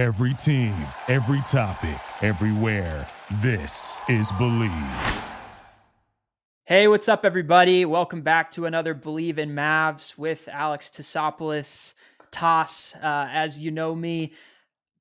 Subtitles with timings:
[0.00, 0.74] Every team,
[1.08, 3.06] every topic, everywhere.
[3.42, 5.24] This is Bleav.
[6.64, 7.84] Hey, what's up, everybody?
[7.84, 11.92] Welcome back to another Bleav in Mavs with Alex Tassopoulos,
[12.30, 14.32] Tass, uh, as you know me.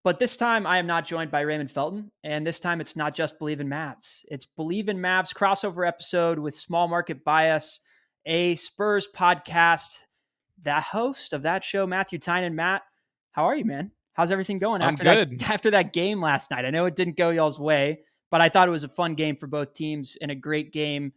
[0.03, 2.11] But this time I am not joined by Raymond Felton.
[2.25, 4.25] And this time it's not just Bleav in Mavs.
[4.25, 7.79] It's Bleav in Mavs crossover episode with Small Market Bias,
[8.25, 9.99] a Spurs podcast.
[10.61, 12.53] The host of that show, Matthew Tynan.
[12.53, 12.81] Matt,
[13.31, 13.93] how are you, man?
[14.19, 15.39] How's everything going I'm after good.
[15.39, 16.65] that after that game last night?
[16.65, 19.37] I know it didn't go y'all's way, but I thought it was a fun game
[19.37, 21.13] for both teams and a great game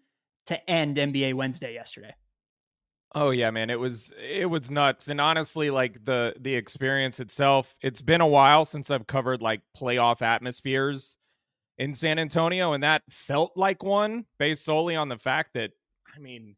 [0.47, 2.15] to end NBA Wednesday yesterday.
[3.13, 5.09] Oh yeah, man, it was it was nuts.
[5.09, 9.63] And honestly, like the the experience itself, it's been a while since I've covered like
[9.77, 11.17] playoff atmospheres
[11.79, 15.73] in San Antonio and that felt like one based solely on the fact that
[16.15, 16.55] I mean,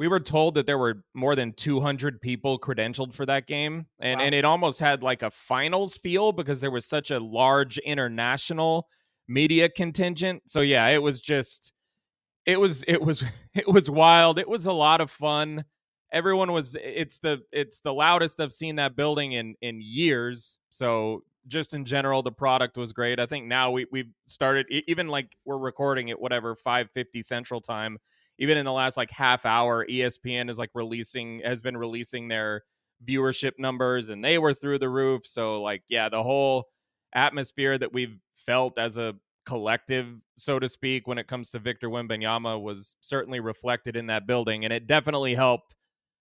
[0.00, 4.18] we were told that there were more than 200 people credentialed for that game and
[4.18, 4.24] Wow.
[4.24, 8.88] and it almost had like a finals feel because there was such a large international
[9.28, 10.42] media contingent.
[10.46, 11.74] So yeah, it was just
[12.46, 14.38] it was it was it was wild.
[14.38, 15.66] It was a lot of fun.
[16.12, 20.58] Everyone was it's the it's the loudest I've seen that building in in years.
[20.70, 23.20] So just in general the product was great.
[23.20, 27.98] I think now we we've started even like we're recording at whatever 5:50 central time.
[28.40, 32.62] Even in the last like half hour ESPN is like releasing has been releasing their
[33.06, 35.26] viewership numbers and they were through the roof.
[35.26, 36.64] So like yeah, the whole
[37.14, 39.14] atmosphere that we've felt as a
[39.46, 44.26] collective, so to speak, when it comes to Victor Wembanyama was certainly reflected in that
[44.26, 45.76] building, and it definitely helped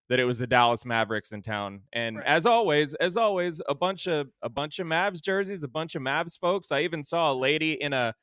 [0.09, 1.81] that it was the Dallas Mavericks in town.
[1.93, 2.25] And Right.
[2.25, 6.01] as always, as always, a bunch of a bunch of Mavs jerseys, a bunch of
[6.01, 6.71] Mavs folks.
[6.71, 8.15] I even saw a lady in a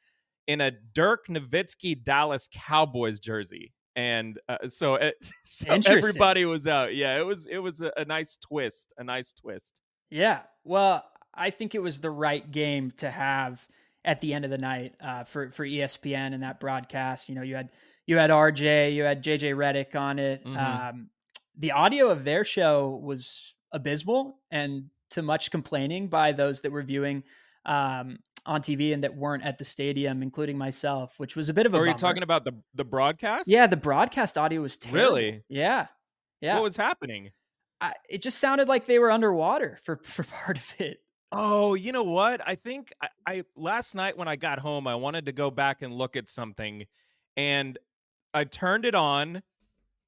[0.49, 3.73] in a Dirk Nowitzki Dallas Cowboys jersey.
[3.97, 6.95] And uh, so, it, so everybody was out.
[6.95, 9.81] Yeah, it was it was a, a nice twist, a nice twist.
[10.11, 10.43] Yeah.
[10.65, 11.03] Well,
[11.35, 13.67] I think it was the right game to have
[14.05, 17.29] at the end of the night uh, for for ESPN and that broadcast.
[17.29, 17.71] You know, you had
[18.07, 20.45] you had RJ, you had JJ Redick on it.
[20.45, 20.57] Mhm.
[20.57, 21.11] Um,
[21.57, 26.83] the audio of their show was abysmal and to much complaining by those that were
[26.83, 27.25] viewing
[27.65, 31.67] um, on TV and that weren't at the stadium, including myself, which was a bit
[31.67, 31.79] of a.
[31.79, 33.49] Are you talking about the the broadcast?
[33.49, 35.17] Yeah, the broadcast audio was terrible.
[35.17, 35.43] Really?
[35.49, 35.87] Yeah.
[36.41, 36.55] Yeah.
[36.55, 37.31] What was happening?
[37.81, 40.99] I, it just sounded like they were underwater for for part of it.
[41.33, 42.41] Oh, you know what?
[42.47, 45.83] I think I, I last night when I got home, I wanted to go back
[45.83, 46.87] and look at something,
[47.37, 47.79] and
[48.33, 49.43] I turned it on,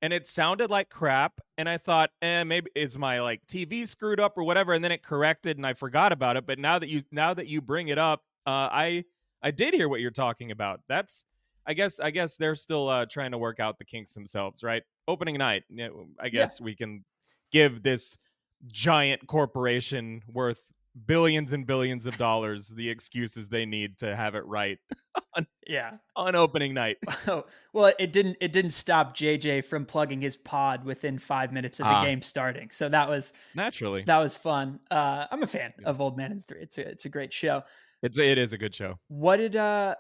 [0.01, 1.41] and it sounded like crap.
[1.57, 4.73] And I thought, eh, maybe it's my like TV screwed up or whatever.
[4.73, 6.47] And then it corrected, and I forgot about it.
[6.47, 9.05] But now that you now that you bring it up, uh, I
[9.43, 10.81] I did hear what you're talking about.
[10.89, 11.25] That's
[11.67, 14.83] I guess I guess they're still uh, trying to work out the kinks themselves, right?
[15.07, 16.31] Opening night, I Yeah.
[16.31, 17.05] guess we can
[17.53, 18.17] give this
[18.67, 20.63] giant corporation worth
[21.07, 24.79] billions and billions of dollars the excuses they need to have it right
[25.67, 25.93] Yeah.
[26.17, 26.97] on opening night.
[27.29, 27.45] Oh,
[27.75, 28.39] well, it didn't.
[28.41, 32.03] It didn't stop JJ from plugging his pod within five minutes of the Ah.
[32.05, 32.71] game starting.
[32.71, 34.81] So that was Naturally, that was fun.
[34.91, 36.63] Uh, I'm a fan of Old Man and Three.
[36.63, 37.63] It's a, it's a great show.
[38.03, 38.99] it's it is a good show.
[39.09, 39.95] What did uh,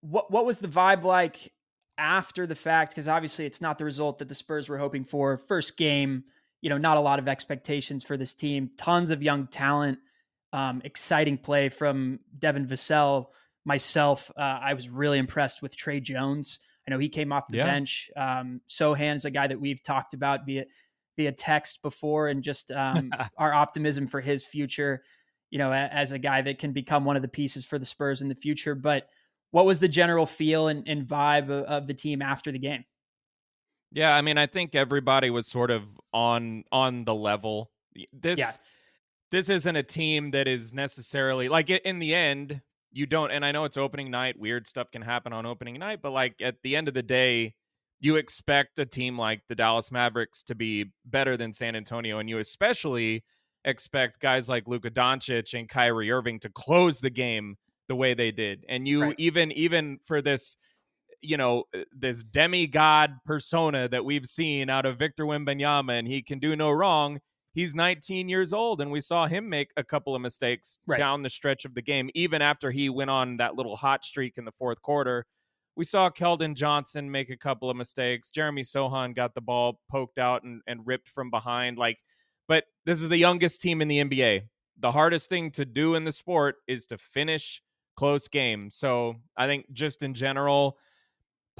[0.00, 1.52] what what was the vibe like
[1.98, 2.92] after the fact?
[2.92, 5.36] Because obviously, it's not the result that the Spurs were hoping for.
[5.36, 6.24] First game,
[6.62, 8.70] you know, not a lot of expectations for this team.
[8.78, 9.98] Tons of young talent.
[10.52, 13.26] Um, exciting play from Devin Vassell.
[13.64, 16.58] Myself, uh, I was really impressed with Tre Jones.
[16.86, 17.66] I know he came off the Yeah.
[17.66, 18.10] bench.
[18.16, 20.64] Um, Sochan's a guy that we've talked about via
[21.16, 25.02] via text before, and just um, our optimism for his future.
[25.50, 28.22] You know, as a guy that can become one of the pieces for the Spurs
[28.22, 28.74] in the future.
[28.76, 29.08] But
[29.50, 32.84] what was the general feel and, and vibe of, of the team after the game?
[33.92, 35.82] Yeah, I mean, I think everybody was sort of
[36.12, 37.70] on on the level.
[38.12, 38.52] This Yeah.
[39.30, 42.60] This isn't a team that is necessarily like in the end
[42.92, 46.00] you don't and I know it's opening night, weird stuff can happen on opening night,
[46.02, 47.54] but like at the end of the day,
[48.00, 52.28] you expect a team like the Dallas Mavericks to be better than San Antonio and
[52.28, 53.22] you especially
[53.64, 57.56] expect guys like Luka Doncic and Kyrie Irving to close the game
[57.88, 58.64] the way they did.
[58.68, 59.14] And you Right.
[59.18, 60.56] even even for this
[61.22, 66.22] you know uh, this demigod persona that we've seen out of Victor Wembanyama and he
[66.22, 67.20] can do no wrong.
[67.52, 70.98] He's 19 years old and we saw him make a couple of mistakes Right.
[70.98, 74.38] down the stretch of the game even after he went on that little hot streak
[74.38, 75.26] in the fourth quarter.
[75.76, 78.30] We saw Keldon Johnson make a couple of mistakes.
[78.30, 81.98] Jeremy Sochan got the ball poked out and, and ripped from behind like
[82.48, 84.42] but this is the youngest team in the NBA.
[84.78, 87.62] The hardest thing to do in the sport is to finish
[87.96, 88.74] close games.
[88.74, 90.76] So I think just in general,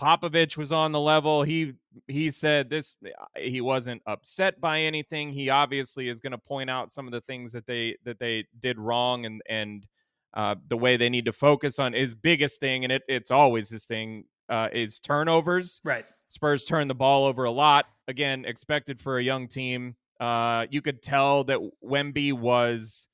[0.01, 1.43] Popovich was on the level.
[1.43, 1.75] He
[2.07, 2.97] he said this
[3.37, 5.31] he wasn't upset by anything.
[5.31, 8.47] He obviously is going to point out some of the things that they that they
[8.61, 9.87] did wrong and and
[10.33, 13.69] uh, the way they need to focus on his biggest thing, and it, it's always
[13.69, 15.81] his thing, uh, is turnovers.
[15.85, 16.07] Right.
[16.29, 17.87] Spurs turn the ball over a lot.
[18.09, 19.97] Again, expected for a young team.
[20.21, 23.09] Uh, you could tell that Wemby was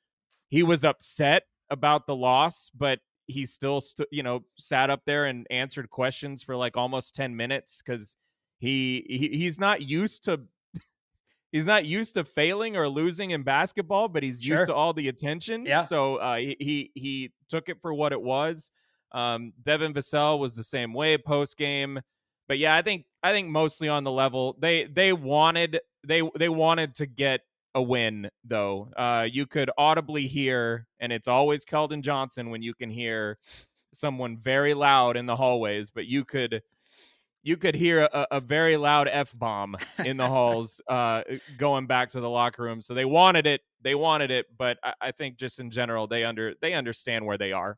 [0.50, 5.26] he was upset about the loss, but he still, st- you know, sat up there
[5.26, 8.16] and answered questions for like almost ten minutes because
[8.58, 10.40] he, he he's not used to
[11.52, 14.56] he's not used to failing or losing in basketball, but he's Sure.
[14.58, 15.64] used to all the attention.
[15.66, 15.82] Yeah.
[15.82, 18.70] So uh, he, he he took it for what it was.
[19.12, 22.00] Um, Devin Vassell was the same way post game,
[22.48, 26.48] but yeah, I think I think mostly on the level they they wanted they they
[26.48, 27.40] wanted to get
[27.76, 28.90] a win though.
[28.96, 33.38] Uh, you could audibly hear, and it's always Keldon Johnson when you can hear
[33.92, 36.62] someone very loud in the hallways, but you could
[37.42, 41.22] you could hear a, a very loud f bomb in the halls uh,
[41.58, 42.80] going back to the locker room.
[42.80, 46.24] So they wanted it, they wanted it, but I, I think just in general they
[46.24, 47.76] under they understand where they are.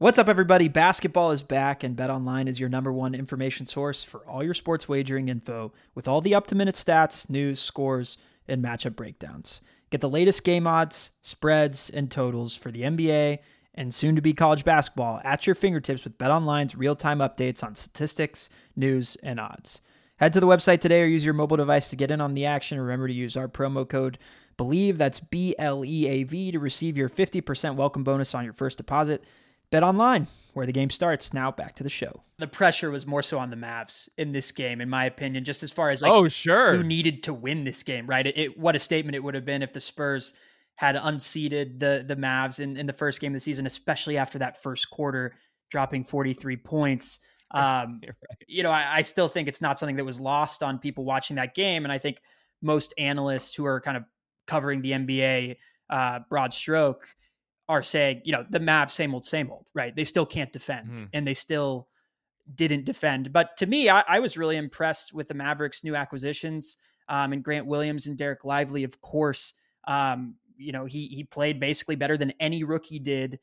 [0.00, 0.68] What's up, everybody?
[0.68, 4.86] Basketball is back, and BetOnline is your number one information source for all your sports
[4.86, 8.16] wagering info with all the up to minute stats, news, scores,
[8.48, 9.60] and matchup breakdowns.
[9.90, 13.38] Get the latest game odds, spreads, and totals for the NBA
[13.74, 17.76] and soon to be college basketball at your fingertips with BetOnline's real time updates on
[17.76, 19.80] statistics, news, and odds.
[20.16, 22.44] Head to the website today or use your mobile device to get in on the
[22.44, 22.80] action.
[22.80, 24.18] Remember to use our promo code
[24.58, 28.52] BLEAV, that's B L E A V, to receive your 50% welcome bonus on your
[28.52, 29.22] first deposit.
[29.70, 31.34] Bet online, where the game starts.
[31.34, 32.22] Now back to the show.
[32.38, 35.62] The pressure was more so on the Mavs in this game, in my opinion, just
[35.62, 38.26] as far as like oh sure, who needed to win this game, right?
[38.26, 40.32] It, it- what a statement it would have been if the Spurs
[40.76, 44.38] had unseated the the Mavs in, in the first game of the season, especially after
[44.38, 45.34] that first quarter,
[45.70, 47.20] dropping 43 points.
[47.50, 48.38] Um, You're right.
[48.46, 51.36] you know, I, I still think it's not something that was lost on people watching
[51.36, 51.86] that game.
[51.86, 52.20] And I think
[52.60, 54.04] most analysts who are kind of
[54.46, 55.56] covering the NBA
[55.88, 57.08] uh, broad stroke
[57.68, 59.94] are saying, you know, the Mavs, same old, same old, right?
[59.94, 61.08] They still can't defend Mhm.
[61.12, 61.88] and they still
[62.54, 63.32] didn't defend.
[63.32, 66.76] But to me, I, I was really impressed with the Mavericks' new acquisitions
[67.08, 69.52] um, and Grant Williams and Dereck Lively, of course.
[69.86, 73.38] Um, you know, he he played basically better than any rookie did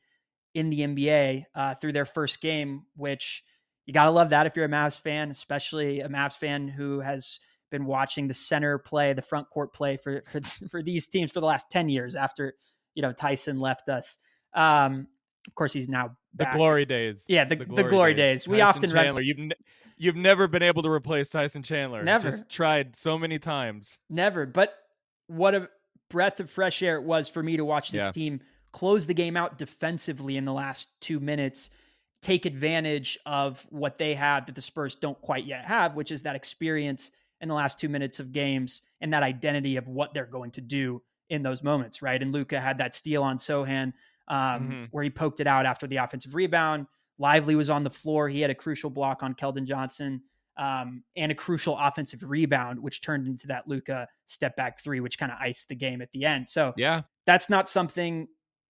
[0.53, 3.43] in the NBA uh, through their first game, which
[3.85, 6.99] you got to love that if you're a Mavs fan, especially a Mavs fan who
[6.99, 7.39] has
[7.71, 11.39] been watching the center play, the front court play for for, for these teams for
[11.39, 12.55] the last 10 years after,
[12.95, 14.17] you know, Tyson left us.
[14.53, 15.07] Um,
[15.47, 17.25] of course, he's now the glory days.
[17.27, 18.47] Yeah, the- the glory days.
[18.47, 19.21] We Tyson often run- Chandler.
[19.21, 19.55] You've ne-
[19.97, 22.03] you've never been able to replace Tyson Chandler.
[22.03, 22.31] Never.
[22.31, 23.99] Just tried so many times.
[24.09, 24.45] Never.
[24.45, 24.73] But
[25.27, 25.69] what a
[26.09, 28.11] breath of fresh air it was for me to watch this Yeah.
[28.11, 31.69] team close the game out defensively in the last two minutes,
[32.21, 36.23] take advantage of what they have that the Spurs don't quite yet have, which is
[36.23, 40.25] that experience in the last two minutes of games and that identity of what they're
[40.25, 42.21] going to do in those moments, right?
[42.21, 43.93] And Luka had that steal on Sochan
[44.27, 44.87] um, Mhm.
[44.91, 46.87] where he poked it out after the offensive rebound.
[47.19, 48.27] Lively was on the floor.
[48.27, 50.21] He had a crucial block on Keldon Johnson
[50.57, 55.19] um, and a crucial offensive rebound, which turned into that Luka step back three, which
[55.19, 56.47] kind of iced the game at the end.
[56.49, 57.01] So Yeah.
[57.25, 58.27] that's not something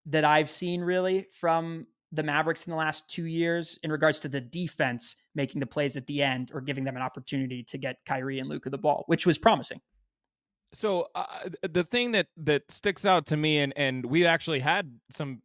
[0.07, 4.29] that I've seen really from the Mavericks in the last two years in regards to
[4.29, 7.97] the defense making the plays at the end or giving them an opportunity to get
[8.05, 9.79] Kyrie and Luka the ball, which was promising.
[10.75, 14.93] So uh, the thing that that sticks out to me, and and we actually had
[15.09, 15.41] some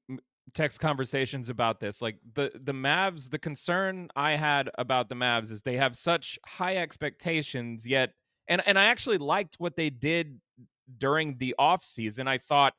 [0.54, 2.02] text conversations about this.
[2.02, 6.38] Like the the Mavs, the concern I had about the Mavs is they have such
[6.44, 8.12] high expectations, yet,
[8.48, 10.40] and and I actually liked what they did
[10.98, 12.26] during the off season.
[12.26, 12.74] I thought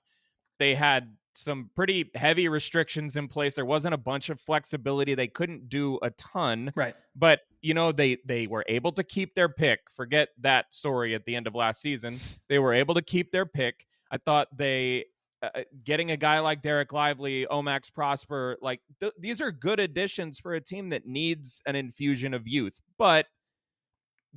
[0.60, 3.55] they had some pretty heavy restrictions in place.
[3.55, 5.15] There wasn't a bunch of flexibility.
[5.15, 6.95] They couldn't do a ton Right.
[7.15, 11.25] but you know they they were able to keep their pick forget that story at
[11.25, 12.19] the end of last season
[12.50, 15.05] they were able to keep their pick i thought they
[15.43, 20.38] uh, getting a guy like Dereck Lively, Omax Prosper, like th- these are good additions
[20.38, 22.79] for a team that needs an infusion of youth.
[23.00, 23.25] But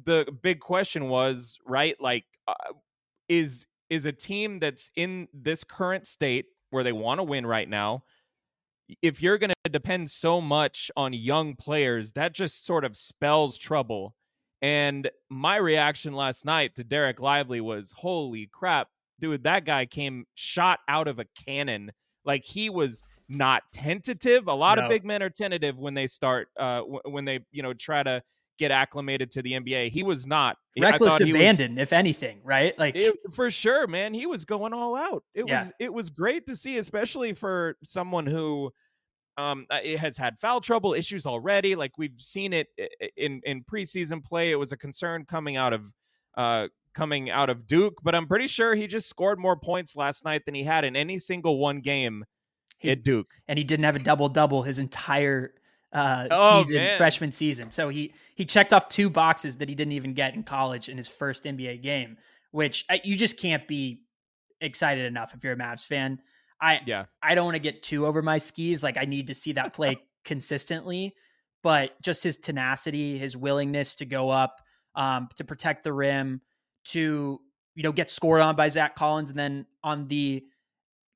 [0.02, 1.94] the big question was, right?
[2.00, 2.54] Like, uh,
[3.28, 7.68] is is a team that's in this current state where they want to win right
[7.68, 8.04] now?
[9.00, 13.56] If you're going to depend so much on young players, that just sort of spells
[13.56, 14.14] trouble.
[14.60, 18.88] And my reaction last night to Dereck Lively was, "Holy crap,
[19.20, 19.44] dude!
[19.44, 21.92] That guy came shot out of a cannon.
[22.26, 24.48] Like he was not tentative.
[24.48, 24.84] A lot No.
[24.84, 28.02] of big men are tentative when they start, uh, w- when they you know try
[28.02, 28.22] to
[28.58, 29.90] get acclimated to the NBA.
[29.90, 32.76] He was not Reckless he was- abandon, if anything, right?
[32.78, 34.14] Like it, for sure, man.
[34.14, 35.24] He was going all out.
[35.34, 35.60] It Yeah.
[35.60, 38.72] was it was great to see, especially for someone who
[39.36, 41.74] um uh, it has had foul trouble issues already.
[41.74, 44.50] Like we've seen it i- i- in in preseason play.
[44.52, 45.82] It was a concern coming out of
[46.36, 50.24] uh coming out of Duke, but I'm pretty sure he just scored more points last
[50.24, 52.24] night than he had in any single one game
[52.78, 53.34] he, at Duke.
[53.48, 55.54] and he didn't have a double double his entire
[55.94, 56.98] uh, Oh, season, man.
[56.98, 57.70] freshman season.
[57.70, 60.96] So he he checked off two boxes that he didn't even get in college in
[60.96, 62.16] his first NBA game,
[62.50, 64.02] which uh, you just can't be
[64.60, 66.20] excited enough if you're a Mavs fan.
[66.60, 67.04] I Yeah.
[67.22, 68.82] I don't want to get too over my skis.
[68.82, 71.14] Like I need to see that play consistently,
[71.62, 74.60] but just his tenacity, his willingness to go up,
[74.94, 76.40] um, to protect the rim,
[76.86, 77.40] to
[77.74, 80.44] you know get scored on by Zach Collins, and then on the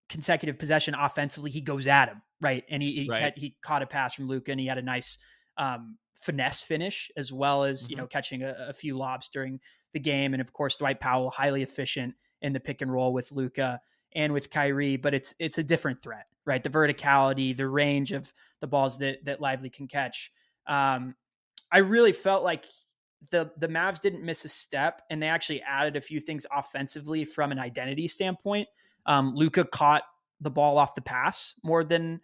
[0.09, 3.35] consecutive possession offensively, he goes at him right, and he he, Right.
[3.35, 5.19] ca- he caught a pass from Luka, and he had a nice
[5.57, 7.99] um, finesse finish as well as you Mhm.
[8.01, 9.61] know catching a, a few lobs during
[9.93, 13.33] the game, and of course Dwight Powell highly efficient in the pick and roll with
[13.33, 13.81] Luka
[14.13, 16.63] and with Kyrie, but it's it's a different threat, right?
[16.63, 20.33] The verticality, the range of the balls that that Lively can catch.
[20.67, 21.15] Um,
[21.73, 22.65] I really felt like
[23.31, 27.25] the the Mavs didn't miss a step, and they actually added a few things offensively
[27.25, 28.69] from an identity standpoint.
[29.07, 30.05] Um, Luka caught
[30.41, 32.21] the ball off the pass more than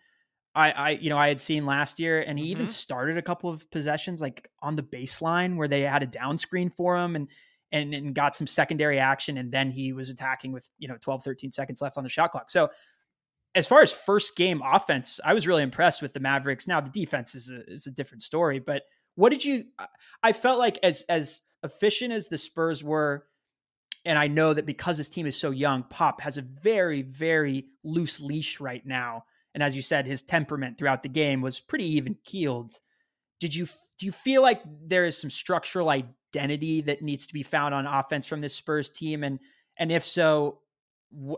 [0.54, 2.70] I, I you know I had seen last year, and he even Mhm.
[2.70, 6.70] started a couple of possessions like on the baseline where they had a down screen
[6.70, 7.28] for him and
[7.72, 11.24] and, and got some secondary action and then he was attacking with you know 12
[11.24, 12.70] 13 seconds left on the shot clock so
[13.56, 16.90] as far as first game offense i was really impressed with the mavericks now the
[16.90, 18.82] defense is a, is a different story but
[19.16, 19.64] what did you
[20.22, 23.26] i felt like as as efficient as the spurs were
[24.04, 27.66] and i know that because this team is so young pop has a very very
[27.84, 29.24] loose leash right now.
[29.54, 32.80] And as you said his temperament throughout the game was pretty even keeled.
[33.40, 33.66] Did you
[33.98, 37.86] do you feel like there is some structural identity that needs to be found on
[37.86, 39.22] offense from this Spurs team?
[39.22, 39.38] And
[39.78, 40.58] and if so
[41.12, 41.36] w-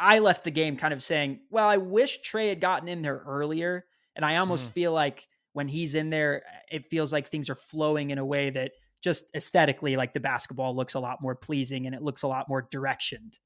[0.00, 3.22] I- left the game kind of saying well I wish Tre had gotten in there
[3.26, 3.84] earlier.
[4.16, 4.72] And I almost Mhm.
[4.72, 8.50] feel like when he's in there it feels like things are flowing in a way
[8.50, 8.72] that
[9.02, 12.48] just aesthetically like the basketball looks a lot more pleasing and it looks a lot
[12.48, 13.38] more directioned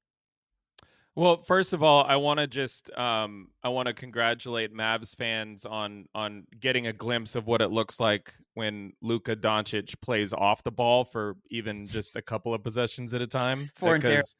[1.15, 5.65] Well, first of all, I want to just um, I want to congratulate Mavs fans
[5.65, 10.61] on on getting a glimpse of what it looks like when Luka Doncic plays off
[10.61, 13.71] the ball for even just a couple of possessions at a time.
[13.75, 14.35] Foreign because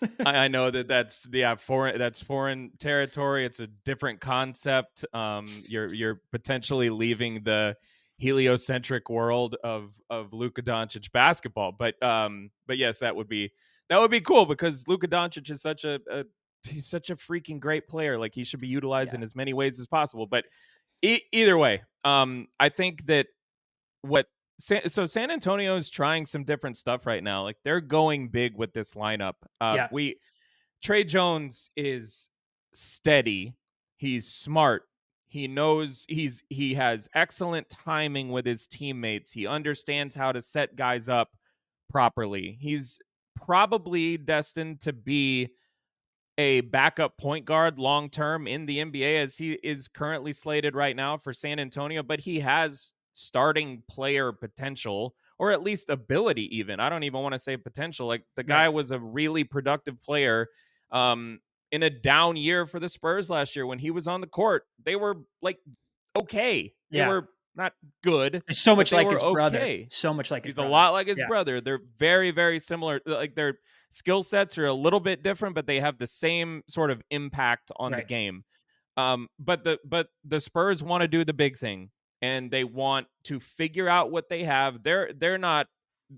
[0.24, 3.44] I, I know that that's yeah foreign that's foreign territory.
[3.44, 5.04] It's a different concept.
[5.12, 7.76] Um, you're you're potentially leaving the
[8.20, 11.72] heliocentric world of of Luka Doncic basketball.
[11.72, 13.50] But um, but yes, that would be
[13.88, 16.24] that would be cool because Luka Doncic is such a, a
[16.64, 18.18] he's such a freaking great player.
[18.18, 19.16] Like he should be utilized Yeah.
[19.18, 20.26] in as many ways as possible.
[20.26, 20.44] But
[21.02, 23.26] e- either way, um, I think that
[24.02, 24.26] what
[24.58, 27.42] San, so San Antonio is trying some different stuff right now.
[27.42, 29.34] Like they're going big with this lineup.
[29.60, 29.88] Uh, Yeah.
[29.90, 30.20] We
[30.82, 32.28] Tre Jones is
[32.74, 33.54] steady.
[33.96, 34.82] He's smart.
[35.30, 39.30] He knows he's he has excellent timing with his teammates.
[39.30, 41.30] He understands how to set guys up
[41.88, 42.58] properly.
[42.60, 42.98] He's
[43.36, 45.50] probably destined to be
[46.36, 50.96] a backup point guard long term in the NBA as he is currently slated right
[50.96, 56.80] now for San Antonio, but he has starting player potential or at least ability even.
[56.80, 58.08] I don't even want to say potential.
[58.08, 60.48] Like the guy was a really productive player
[60.90, 61.38] um
[61.72, 64.64] in a down year for the Spurs last year when he was on the court.
[64.82, 65.58] They were like
[66.20, 66.74] okay.
[66.90, 67.08] They Yeah.
[67.08, 67.72] were not
[68.02, 68.42] good.
[68.48, 69.88] It's so much like his brother okay.
[69.90, 71.28] so much like his He's a lot like his Yeah.
[71.28, 71.60] brother.
[71.60, 73.00] They're very, very similar.
[73.06, 73.58] Like their
[73.90, 77.70] skill sets are a little bit different, but they have the same sort of impact
[77.76, 78.44] on the game.
[78.96, 83.06] Um, but the but the Spurs want to do the big thing, and they want
[83.24, 84.82] to figure out what they have.
[84.82, 85.66] They're they're not.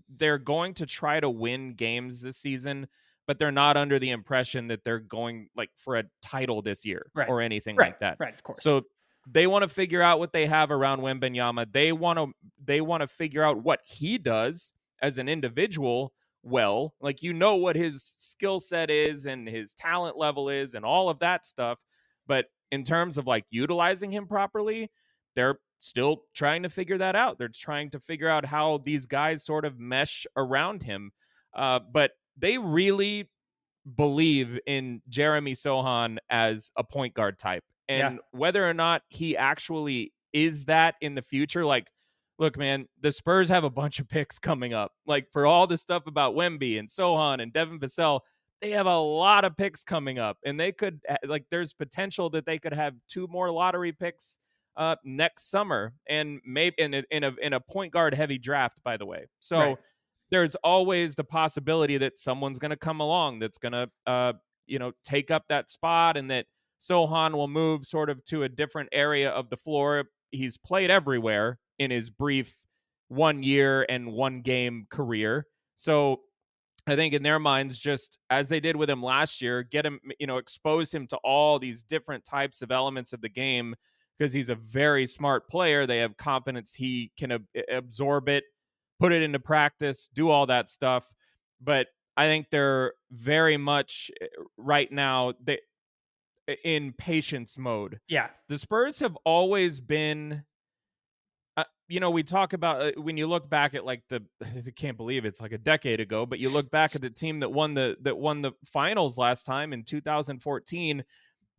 [0.09, 2.89] They're going to try to win games this season,
[3.27, 7.07] but they're not under the impression that they're going like for a title this year
[7.15, 7.29] Right.
[7.29, 8.17] or anything right like that.
[8.21, 8.83] right of course So
[9.31, 11.73] they want to figure out what they have around Wembanyama.
[11.73, 12.33] They want to
[12.65, 16.13] they want to figure out what he does as an individual
[16.43, 16.95] well.
[17.01, 21.09] Like you know what his skill set is and his talent level is and all
[21.09, 21.79] of that stuff,
[22.27, 24.91] but in terms of like utilizing him properly,
[25.37, 27.39] they're still trying to figure that out.
[27.39, 31.13] They're trying to figure out how these guys sort of mesh around him.
[31.55, 33.29] Uh, but they really
[33.97, 37.65] believe in Jeremy Sochan as a point guard type.
[37.89, 38.09] Yeah.
[38.09, 41.89] And whether or not he actually is that in the future, like,
[42.39, 44.93] look, man, the Spurs have a bunch of picks coming up.
[45.07, 48.21] Like, for all the stuff about Wemby and Sochan and Devin Vassell,
[48.61, 50.39] they have a lot of picks coming up.
[50.45, 54.39] And they could, like, there's potential that they could have two more lottery picks
[54.77, 58.79] uh next summer and maybe in a in a in a point guard heavy draft
[58.83, 59.77] by the way so Right.
[60.33, 64.33] There's always the possibility that someone's going to come along that's going to uh
[64.67, 66.47] you know take up that spot and that
[66.81, 71.59] Sochan will move sort of to a different area of the floor he's played everywhere
[71.79, 72.57] in his brief
[73.09, 75.47] one year and one game career
[75.77, 76.21] so
[76.87, 80.01] I think in their minds, just as they did with him last year, get him,
[80.19, 83.77] you know, expose him to all these different types of elements of the game
[84.19, 85.87] because he's a very smart player.
[85.87, 88.45] They have confidence he can ab- absorb it,
[89.03, 91.13] put it into practice, do all that stuff.
[91.61, 95.59] But I think they're very much eh, right now they
[96.65, 97.99] in patience mode.
[98.07, 98.29] Yeah.
[98.49, 100.45] The Spurs have always been
[101.57, 104.71] uh, you know, we talk about uh, when you look back at like the I
[104.77, 107.51] can't believe it's like a decade ago, but you look back at the team that
[107.51, 111.03] won the that won the finals last time in 2014,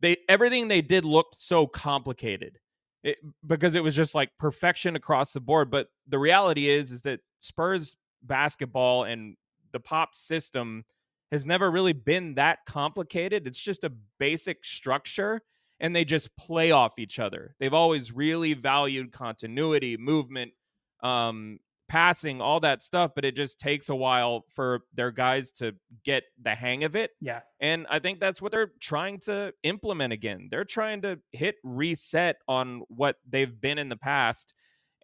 [0.00, 2.58] they everything they did looked so complicated.
[3.04, 7.02] It, because it was just like perfection across the board, but the reality is is
[7.02, 9.36] that Spurs basketball and
[9.72, 10.84] the pop system
[11.30, 13.46] has never really been that complicated.
[13.46, 15.42] It's just a basic structure
[15.80, 17.54] and they just play off each other.
[17.58, 20.52] They've always really valued continuity, movement,
[21.02, 21.58] um,
[21.88, 25.72] passing, all that stuff, but it just takes a while for their guys to
[26.04, 27.12] get the hang of it.
[27.20, 27.40] Yeah.
[27.60, 30.48] And I think that's what they're trying to implement again.
[30.50, 34.54] They're trying to hit reset on what they've been in the past.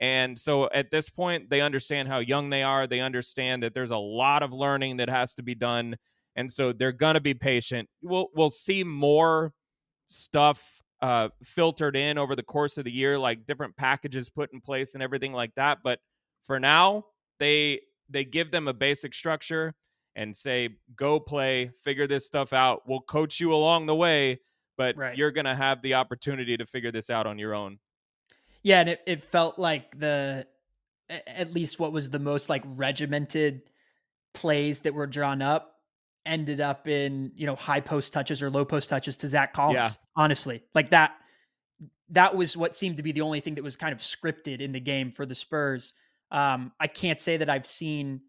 [0.01, 2.87] And so at this point, they understand how young they are.
[2.87, 5.97] They understand that there's a lot of learning that has to be done.
[6.37, 7.89] And so they're going to be patient.
[8.03, 9.53] We'll, we'll see more
[10.07, 14.61] stuff uh, filtered in over the course of the year, like different packages put in
[14.61, 15.79] place and everything like that.
[15.85, 15.99] But
[16.47, 17.07] for now,
[17.39, 19.75] they they give them a basic structure
[20.17, 22.83] and say, "Go play, figure this stuff out.
[22.89, 24.41] We'll coach you along the way,
[24.77, 25.17] but Right.
[25.17, 27.79] you're gonna have the opportunity to figure this out on your own."
[28.63, 30.47] Yeah, and it, it felt like the
[31.27, 33.63] at least what was the most like regimented
[34.33, 35.77] plays that were drawn up
[36.27, 39.75] ended up in you know high post touches or low post touches to Zach Collins.
[39.75, 39.89] Yeah.
[40.17, 41.13] Honestly, like that
[42.11, 44.73] that was what seemed to be the only thing that was kind of scripted in
[44.73, 45.95] the game for the Spurs.
[46.31, 48.23] Um, I can't say that I've seen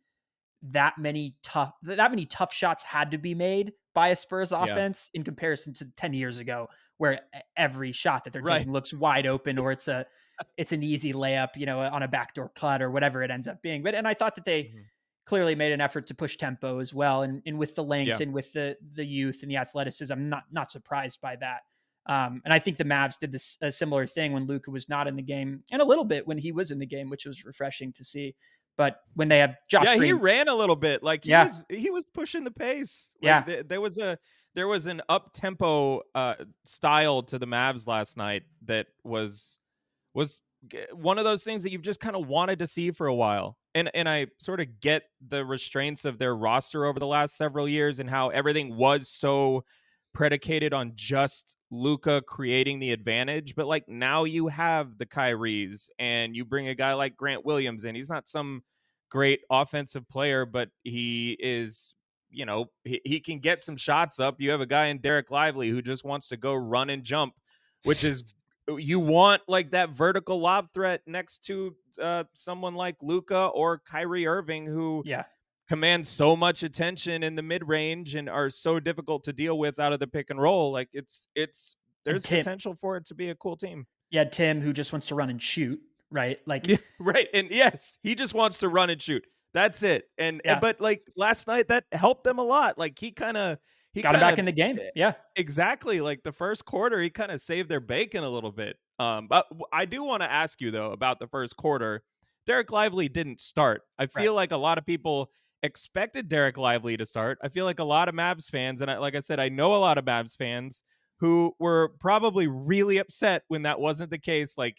[0.63, 4.63] that many tough that many tough shots had to be made by a Spurs Yeah.
[4.65, 6.67] offense in comparison to 10 years ago
[6.98, 7.22] where
[7.58, 8.60] every shot that they're Right.
[8.60, 10.05] taking looks wide open or it's a
[10.58, 13.62] it's an easy layup, you know, on a backdoor cut or whatever it ends up
[13.62, 13.84] being.
[13.84, 14.86] But and I thought that they Mhm.
[15.25, 18.17] clearly made an effort to push tempo as well and, and with the length Yeah.
[18.21, 21.62] and with the the youth and the athleticism, I'm not not surprised by that.
[22.07, 25.07] Um, and I think the Mavs did this a similar thing when Luka was not
[25.07, 27.45] in the game, and a little bit when he was in the game, which was
[27.45, 28.35] refreshing to see.
[28.77, 31.03] But when they have Josh yeah, he ran a little bit.
[31.03, 31.43] Like he Yeah.
[31.45, 33.09] was he was pushing the pace.
[33.21, 33.41] Like, Yeah.
[33.43, 34.17] th- there was a
[34.55, 36.35] there was an up tempo uh,
[36.65, 39.57] style to the Mavs last night that was
[40.13, 40.41] was
[40.93, 43.57] one of those things that you've just kind of wanted to see for a while.
[43.75, 47.67] And and I sort of get the restraints of their roster over the last several
[47.69, 49.63] years and how everything was so
[50.13, 53.55] predicated on just Luka creating the advantage.
[53.55, 57.86] But like now you have the Kyries and you bring a guy like Grant Williams
[57.86, 57.95] in.
[57.95, 58.63] He's not some
[59.10, 61.95] great offensive player, but he is,
[62.29, 64.39] you know, he, he can get some shots up.
[64.39, 67.34] You have a guy in Dereck Lively who just wants to go run and jump,
[67.84, 68.23] which is
[68.67, 74.27] you want like that vertical lob threat next to uh, someone like Luka or Kyrie
[74.27, 75.23] Irving who yeah,
[75.71, 79.79] command so much attention in the mid range and are so difficult to deal with
[79.79, 80.69] out of the pick and roll.
[80.73, 83.88] Like it's it's there's Tim- potential for it to be a cool team.
[84.10, 85.79] Yeah, Tim who just wants to run and shoot,
[86.10, 86.39] right?
[86.45, 87.29] Like Yeah, right.
[87.34, 89.23] And yes, he just wants to run and shoot.
[89.53, 90.10] That's it.
[90.17, 92.77] And, and- but like last night that helped them a lot.
[92.77, 93.57] Like he kind of
[93.93, 94.77] he got him back in the game.
[94.93, 98.75] Yeah, exactly like the first quarter he kind of saved their bacon a little bit
[98.99, 102.03] um but i do want to ask you though about the first quarter
[102.47, 105.31] dereck lively didn't start i feel like a lot of people
[105.63, 108.97] expected dereck lively to start i feel like a lot of mavs fans and I,
[108.97, 110.84] like i said i know a lot of mavs fans
[111.19, 114.78] who were probably really upset when that wasn't the case like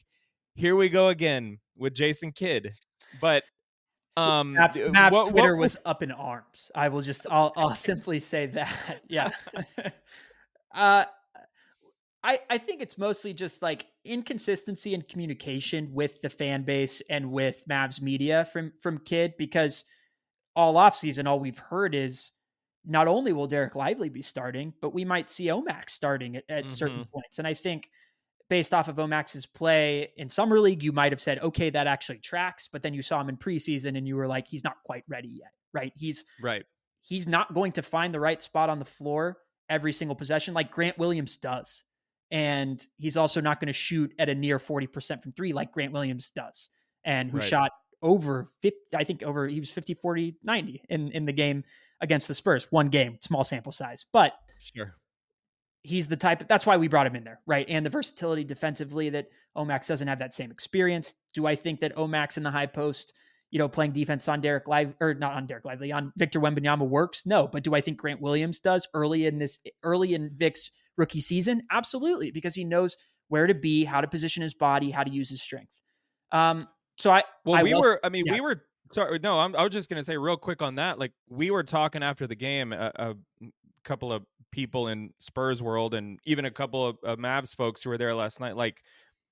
[0.55, 2.73] here we go again with jason kidd
[3.21, 3.45] but
[4.17, 6.71] um Mav, d- Mavs what- what- Twitter was up in arms.
[6.75, 9.01] I will just, I'll, I'll simply say that.
[9.09, 9.31] Yeah.
[10.75, 11.05] uh,
[12.23, 17.33] I, I think it's mostly just like inconsistency in communication with the fan base and
[17.33, 19.85] with Mavs media from from Kidd because
[20.55, 22.33] all offseason all we've heard is
[22.85, 26.75] not only will Dereck Lively be starting, but we might see Omax starting at, at
[26.75, 27.13] certain mm-hmm.
[27.13, 27.39] points.
[27.39, 27.89] And I think
[28.51, 32.19] based off of Omax's play in summer league, you might have said, okay, that actually
[32.19, 32.69] tracks.
[32.71, 35.29] But then you saw him in preseason and you were like, he's not quite ready
[35.29, 35.93] yet, right?
[35.97, 36.65] He's right
[37.03, 39.39] he's not going to find the right spot on the floor
[39.69, 41.83] every single possession like Grant Williams does.
[42.31, 45.93] And he's also not going to shoot at a near 40% from three like Grant
[45.93, 46.71] Williams does,
[47.05, 47.47] and who Right.
[47.47, 51.65] shot over 50, I think over, he was 50, 40, 90 in, in the game
[52.01, 52.67] against the Spurs.
[52.71, 54.05] One game, small sample size.
[54.13, 54.95] But sure
[55.85, 57.67] he's the type that's why we brought him in there, right?
[57.69, 61.15] And the versatility defensively that Omax doesn't have that same experience.
[61.35, 63.13] Do I think that Omax in the high post
[63.53, 66.89] you know, playing defense on Dereck Live or not on Dereck Lively on Victor Wembanyama
[66.89, 67.27] works?
[67.27, 71.21] No, but do I think Grant Williams does early in this early in Vic's rookie
[71.21, 71.63] season?
[71.71, 72.97] Absolutely, because he knows
[73.29, 75.79] where to be, how to position his body, how to use his strength.
[76.33, 76.67] Um,
[77.03, 78.01] so I well, I we was, were.
[78.05, 78.35] I mean, yeah.
[78.35, 78.63] we were.
[78.93, 79.41] Sorry, no.
[79.41, 81.01] I'm, I was just gonna say real quick on that.
[81.01, 83.11] Like we were talking after the game, uh, uh, a,
[83.45, 83.49] a
[83.83, 87.91] couple of people in Spurs world, and even a couple of, of Mavs folks who
[87.91, 88.57] were there last night.
[88.57, 88.83] Like,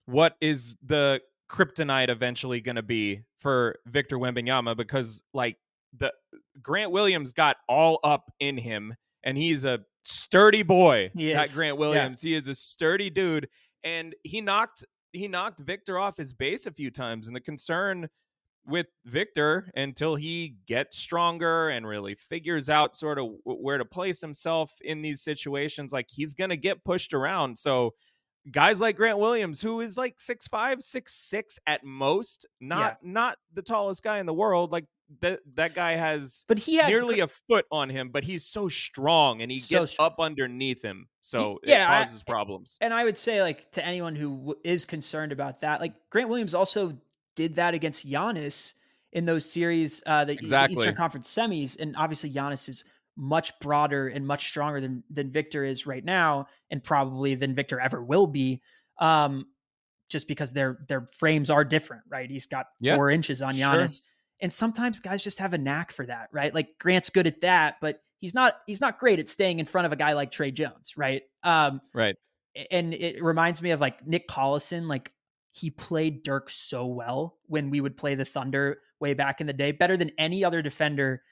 [0.07, 4.77] what is the kryptonite eventually going to be for Victor Wembanyama?
[4.77, 5.57] Because like
[5.97, 6.13] the
[6.61, 11.13] Grant Williams got all up in him, and he's a sturdy boy.
[11.15, 11.55] Is.
[11.55, 11.81] Grant Yeah.
[11.81, 13.49] Williams, he is a sturdy dude,
[13.85, 17.27] and he knocked he knocked Victor off his base a few times.
[17.27, 18.09] And the concern
[18.67, 24.21] with Victor until he gets stronger and really figures out sort of where to place
[24.21, 27.57] himself in these situations, like he's going to get pushed around.
[27.59, 27.95] So
[28.51, 33.39] guys like Grant Williams, who is like six five, six six at most, not not
[33.55, 34.85] the tallest guy in the world, like
[35.21, 38.69] that that guy has but he had nearly a foot on him, but he's so
[38.69, 40.07] strong and he So gets strong.
[40.07, 41.09] up underneath him.
[41.23, 42.77] So yeah, I- it causes problems.
[42.81, 46.29] And I would say, like, to anyone who w- is concerned about that, like, Grant
[46.29, 47.01] Williams also
[47.35, 48.75] did that against Giannis
[49.13, 50.75] in those series, uh, the Exactly.
[50.77, 51.79] Eastern Conference semis.
[51.79, 52.85] And obviously, Giannis is
[53.17, 57.81] much broader and much stronger than than Victor is right now, and probably than Victor
[57.81, 58.63] ever will be.
[58.99, 59.47] Um,
[60.09, 62.29] just because their their frames are different, right?
[62.31, 63.63] He's got Yeah, four inches on sure.
[64.43, 66.55] And sometimes guys just have a knack for that, right?
[66.55, 69.87] Like Grant's good at that, but he's not he's not great at staying in front
[69.87, 71.23] of a guy like Tre Jones, right?
[71.43, 72.17] Um, Right.
[72.71, 74.87] and it reminds me of like Nick Collison.
[74.89, 75.13] Like
[75.53, 79.53] he played Dirk so well when we would play the Thunder way back in the
[79.53, 81.23] day, better than any other defender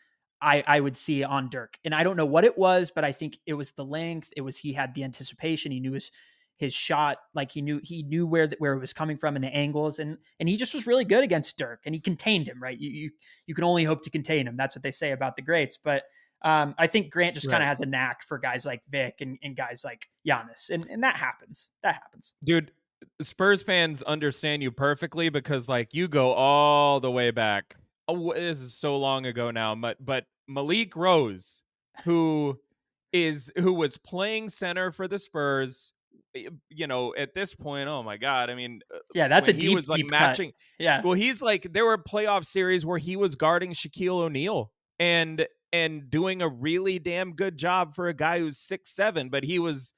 [0.41, 1.79] I I would see on Dirk.
[1.85, 4.33] And I don't know what it was, but I think it was the length.
[4.37, 5.73] It was he had the anticipation.
[5.73, 6.11] He knew his
[6.59, 9.55] his shot, like he knew he knew where where it was coming from and the
[9.55, 12.63] angles, and and he just was really good against Dirk, and he contained him.
[12.63, 13.11] Right, you you
[13.47, 14.57] you can only hope to contain him.
[14.57, 16.05] That's what they say about the greats, but.
[16.41, 19.41] Um, I think Grant just kind of has a knack for guys like Vic and,
[19.43, 21.71] and guys like Giannis, and and that happens.
[21.83, 22.33] That happens.
[22.45, 22.71] dude
[23.21, 28.61] spurs fans understand you perfectly because like you go all the way back oh, this
[28.61, 31.63] is so long ago now but but malik rose
[32.05, 32.59] who
[33.13, 35.93] is who was playing center for the spurs
[36.35, 39.63] you know at this point oh my god i mean uh, Yeah, that's a deep,
[39.63, 40.21] he was like deep cut.
[40.21, 44.71] matching Yeah, well, he's like there were playoff series where he was guarding Shaquille O'Neal
[44.99, 49.45] and and doing a really damn good job for a guy who's six seven, but
[49.45, 49.93] he was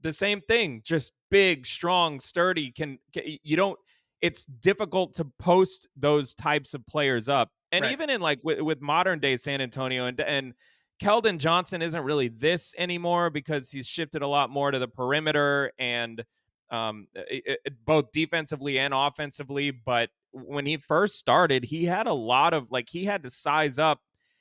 [0.00, 2.70] the same thing, just big, strong, sturdy.
[2.70, 3.78] Can, can you don't?
[4.20, 7.92] It's difficult to post those types of players up, and Right.
[7.92, 10.54] even in like with, with modern day San Antonio and and
[11.00, 15.72] Keldon Johnson isn't really this anymore because he's shifted a lot more to the perimeter
[15.78, 16.24] and
[16.70, 17.56] um, i- i-
[17.86, 19.70] both defensively and offensively.
[19.70, 23.78] But when he first started, he had a lot of like he had to size
[23.78, 24.00] up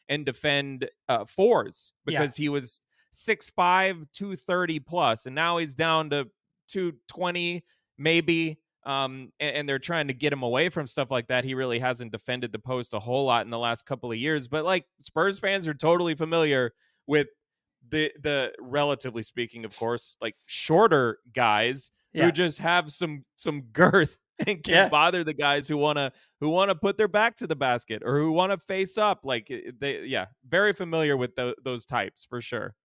[0.10, 2.20] and defend uh, fours Yeah.
[2.20, 2.82] because he was
[3.14, 6.28] 6'5, 230 plus, and now he's down to
[6.70, 7.64] 220
[7.98, 8.60] maybe.
[8.88, 11.44] Um, and, and they're trying to get him away from stuff like that.
[11.44, 14.48] He really hasn't defended the post a whole lot in the last couple of years.
[14.48, 16.72] But like Spurs fans are totally familiar
[17.06, 17.28] with
[17.90, 22.26] the the relatively speaking, of course, like shorter guys Yeah.
[22.26, 24.90] who just have some some girth and can Yeah.
[24.90, 28.04] bother the guys who want to who want to put their back to the basket
[28.06, 31.86] or who want to face up like eh, they yeah very familiar with tho- those
[31.86, 32.76] types for sure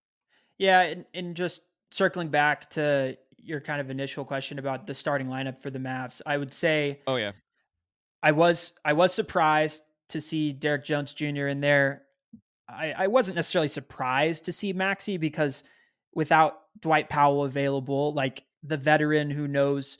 [0.59, 1.61] yeah, and, and just
[1.91, 6.21] circling back to your kind of initial question about the starting lineup for the Mavs,
[6.25, 7.31] I would say oh yeah
[8.23, 11.47] I was I was surprised to see Derrick Jones Jr.
[11.47, 12.03] in there.
[12.69, 15.63] I, I wasn't necessarily surprised to see Maxi because
[16.15, 19.97] without Dwight Powell available, like the veteran who knows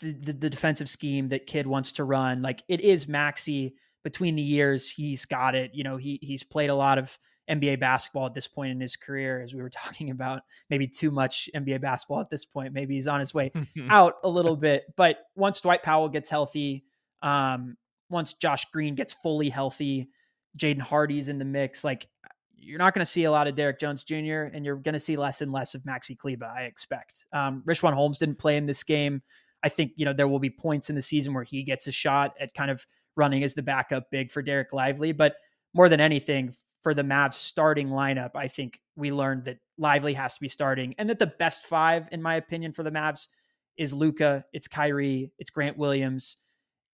[0.00, 3.72] the, the, the defensive scheme that kidd wants to run, like it is Maxi
[4.04, 4.88] between the years.
[4.88, 5.72] He's got it.
[5.74, 8.96] You know, he he's played a lot of NBA basketball at this point in his
[8.96, 12.72] career, as we were talking about, maybe too much NBA basketball at this point.
[12.72, 13.52] Maybe he's on his way
[13.88, 14.84] out a little bit.
[14.96, 16.84] But once Dwight Powell gets healthy,
[17.22, 17.76] um,
[18.10, 20.08] once Josh Green gets fully healthy,
[20.56, 22.08] Jaden Hardy's in the mix, like
[22.56, 24.50] you're not going to see a lot of Derrick Jones Jr.
[24.52, 27.26] and you're going to see less and less of Maxi Kleber, I expect.
[27.32, 29.22] Um, Richaun Holmes didn't play in this game.
[29.62, 31.92] I think, you know, there will be points in the season where he gets a
[31.92, 35.12] shot at kind of running as the backup big for Dereck Lively.
[35.12, 35.36] But
[35.74, 40.34] more than anything, for the Mavs starting lineup, I think we learned that Lively has
[40.34, 43.28] to be starting and that the best five, in my opinion, for the Mavs
[43.76, 46.36] is Luka, it's Kyrie, it's Grant Williams,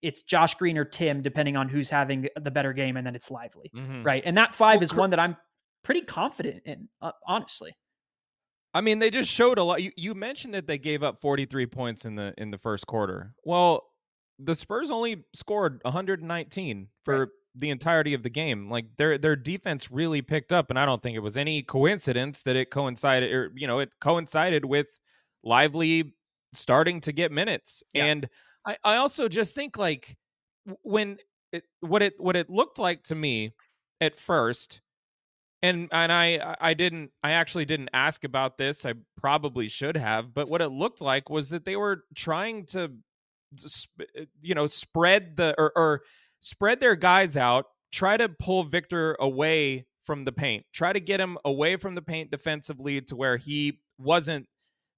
[0.03, 3.31] it's Josh Green or Tim, depending on who's having the better game, and then it's
[3.31, 4.05] Lively, Mhm.
[4.05, 4.23] right?
[4.27, 5.37] And that five Well, is one that I'm
[5.83, 7.75] pretty confident in, uh, honestly.
[8.75, 9.83] I mean, they just showed a lot.
[9.83, 13.35] You, you mentioned that they gave up 43 points in the in the first quarter.
[13.44, 13.85] Well,
[14.38, 18.71] the Spurs only scored 119 for the entirety of the game.
[18.71, 22.43] Like their their defense really picked up, and I don't think it was any coincidence
[22.45, 24.88] that it coincided, or you know, it coincided with
[25.43, 26.14] Lively
[26.53, 27.83] starting to get minutes.
[27.93, 28.07] Yeah.
[28.07, 28.29] And
[28.67, 30.17] I, I also just think like
[30.83, 31.19] when
[31.53, 33.53] it, what it what it looked like to me
[34.01, 34.81] at first
[35.64, 38.85] and and I I didn't I actually didn't ask about this.
[38.85, 42.93] I probably should have, but what it looked like was that they were trying to
[43.57, 46.03] sp- uh, you know spread the or, or
[46.44, 51.18] spread their guys out, try to pull Victor away from the paint, try to get
[51.18, 54.46] him away from the paint defensively to where he wasn't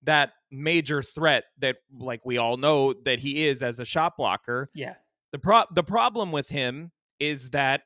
[0.02, 4.70] that major threat that like we all know that he is as a shot blocker.
[4.74, 4.94] Yeah.
[5.32, 7.82] The pro the problem with him is that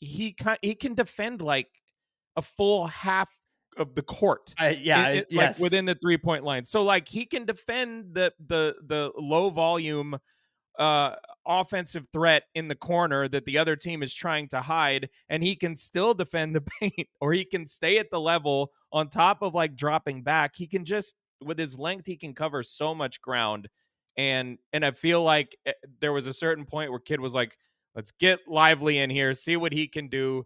[0.00, 1.68] he can he can defend like
[2.36, 3.30] a full half
[3.76, 4.54] of the court.
[4.60, 5.08] Uh, yeah.
[5.08, 5.58] It- it- yes.
[5.58, 6.64] like within the three point line.
[6.64, 10.18] So like he can defend the the the low volume
[10.78, 15.42] uh offensive threat in the corner that the other team is trying to hide and
[15.42, 19.42] he can still defend the paint or he can stay at the level on top
[19.42, 20.54] of like dropping back.
[20.56, 23.68] He can just with his length he can cover so much ground
[24.16, 27.56] and and i feel like eh, there was a certain point where kidd was like
[27.96, 30.44] let's get lively in here see what he can do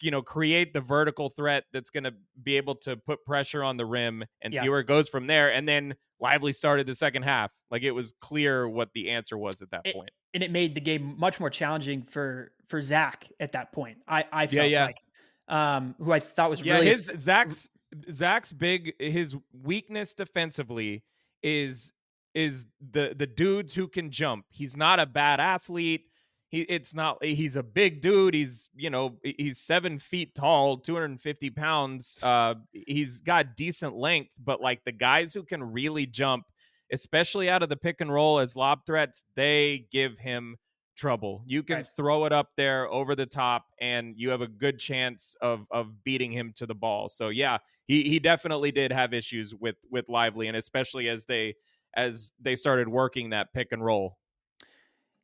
[0.00, 3.76] you know create the vertical threat that's going to be able to put pressure on
[3.76, 4.62] the rim and Yeah.
[4.62, 5.52] see where it goes from there.
[5.52, 7.52] And then lively started the second half.
[7.70, 10.74] Like it was clear what the answer was at that It- point and it made
[10.74, 13.98] the game much more challenging for for Zach at that point.
[14.08, 14.84] I I felt Yeah, yeah.
[14.86, 15.00] like
[15.48, 17.68] um who I thought was yeah really his zach's
[18.10, 21.02] zach's big his weakness defensively
[21.42, 21.92] is
[22.34, 26.06] is the the dudes who can jump he's not a bad athlete
[26.48, 31.50] he it's not he's a big dude he's you know he's seven feet tall 250
[31.50, 36.44] pounds uh he's got decent length but like the guys who can really jump
[36.92, 40.56] especially out of the pick and roll as lob threats they give him
[40.94, 41.42] trouble.
[41.46, 41.86] You can Right.
[41.96, 46.04] throw it up there over the top and you have a good chance of of
[46.04, 47.08] beating him to the ball.
[47.08, 51.54] So yeah he he definitely did have issues with with lively and especially as they
[51.94, 54.18] as they started working that pick and roll.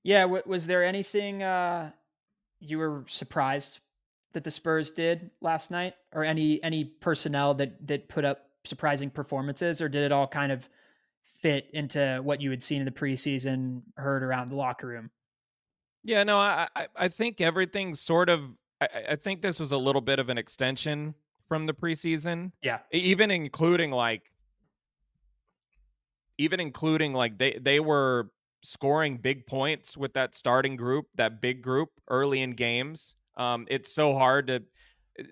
[0.03, 1.93] Yeah, w- was there anything uh
[2.61, 3.81] you were surprised
[4.33, 5.97] that the Spurs did last night?
[6.13, 10.53] Or any any personnel that that put up surprising performances or did it all kind
[10.53, 10.69] of
[11.41, 15.11] fit into what you had seen in the preseason, heard around the locker room?
[16.05, 18.41] Yeah, no, I I, I think everything sort of.
[18.81, 21.15] I, I- think this was a little bit of an extension
[21.49, 22.79] from the preseason, Yeah.
[22.93, 24.31] even including like,
[26.39, 28.31] even including like they they were
[28.63, 33.17] scoring big points with that starting group, that big group early in games.
[33.37, 34.63] Um, it's so hard to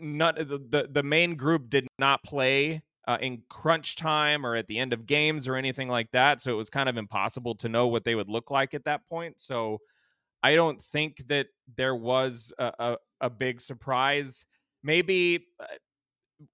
[0.00, 4.66] not the the, the main group did not play uh, in crunch time or at
[4.66, 7.68] the end of games or anything like that, so it was kind of impossible to
[7.68, 9.40] know what they would look like at that point.
[9.40, 9.78] So.
[10.42, 14.44] I don't think that there was a, a, a big surprise.
[14.84, 15.64] Maybe uh,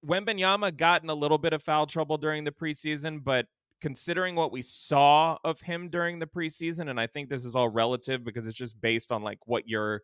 [0.03, 3.45] Wembanyama got in a little bit of foul trouble during the preseason, but
[3.81, 7.69] considering what we saw of him during the preseason, and I think this is all
[7.69, 10.01] relative because it's just based on like what your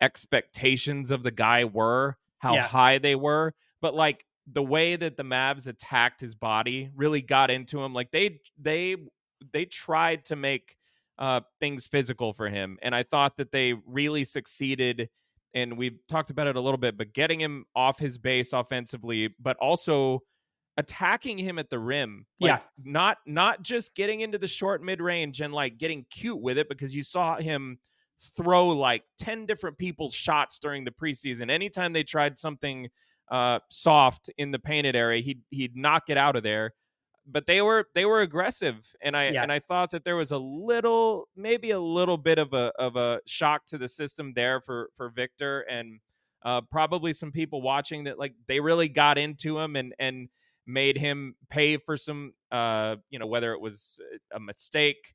[0.00, 2.62] expectations of the guy were, how Yeah.
[2.62, 7.50] high they were, but like the way that the Mavs attacked his body really got
[7.50, 7.94] into him.
[7.94, 8.96] Like they they
[9.52, 10.76] they tried to make
[11.18, 12.78] uh, things physical for him.
[12.82, 15.08] And I thought that they really succeeded.
[15.54, 19.34] And we've talked about it a little bit, but getting him off his base offensively,
[19.40, 20.20] but also
[20.76, 22.26] attacking him at the rim.
[22.40, 22.58] Like, Yeah.
[22.82, 26.68] Not not just getting into the short mid range and like getting cute with it
[26.68, 27.78] because you saw him
[28.36, 31.50] throw like 10 different people's shots during the preseason.
[31.50, 32.88] Anytime they tried something
[33.30, 36.72] uh soft in the painted area, he'd he'd knock it out of there
[37.26, 39.42] but they were they were aggressive and i Yeah.
[39.42, 42.96] and i thought that there was a little maybe a little bit of a of
[42.96, 46.00] a shock to the system there for for victor and
[46.44, 50.28] uh probably some people watching that like they really got into him and and
[50.66, 53.98] made him pay for some uh you know whether it was
[54.34, 55.14] a mistake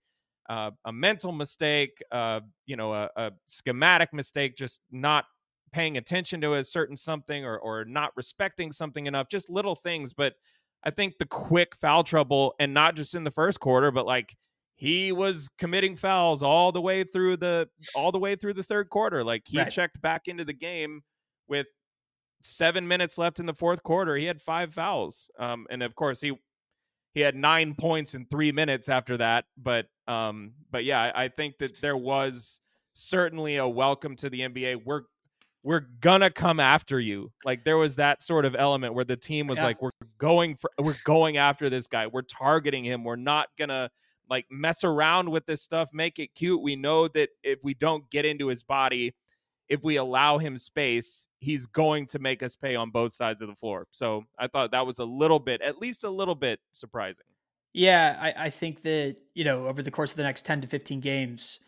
[0.50, 5.26] uh, a mental mistake uh you know a, a schematic mistake just not
[5.72, 10.14] paying attention to a certain something or or not respecting something enough just little things
[10.14, 10.36] but
[10.84, 14.38] I think the quick foul trouble, and not just in the first quarter, but like
[14.76, 18.90] he was committing fouls all the way through the all the way through the third
[18.90, 19.24] quarter.
[19.24, 19.70] Like he Right.
[19.70, 21.02] checked back into the game
[21.50, 21.68] with
[22.42, 24.16] seven minutes left in the fourth quarter.
[24.16, 26.34] He had five fouls, um, and of course he
[27.14, 29.46] he had nine points in three minutes after that.
[29.58, 32.62] But um, but yeah, I, I think that there was
[32.94, 34.76] certainly a welcome to the NBA.
[34.86, 35.04] We're
[35.64, 37.32] we're gonna come after you.
[37.44, 39.66] Like there was that sort of element where the team was Yeah.
[39.66, 42.08] like, we're going for, we're going after this guy.
[42.08, 43.04] We're targeting him.
[43.04, 43.90] We're not gonna
[44.30, 45.90] like mess around with this stuff.
[45.92, 46.62] Make it cute.
[46.62, 49.14] We know that if we don't get into his body,
[49.68, 53.48] if we allow him space, he's going to make us pay on both sides of
[53.48, 53.88] the floor.
[53.92, 57.26] So I thought that was a little bit, at least a little bit surprising.
[57.74, 60.68] Yeah, I, I think that, you know, over the course of the next 10 to
[60.68, 61.60] 15 games,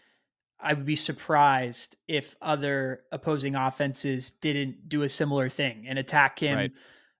[0.61, 6.39] I would be surprised if other opposing offenses didn't do a similar thing and attack
[6.39, 6.71] him, right.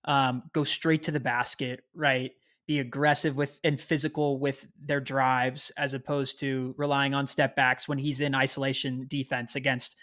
[0.05, 2.31] um, go straight to the basket, right?
[2.67, 7.87] Be aggressive with and physical with their drives as opposed to relying on step backs
[7.87, 9.95] when he's in isolation defense against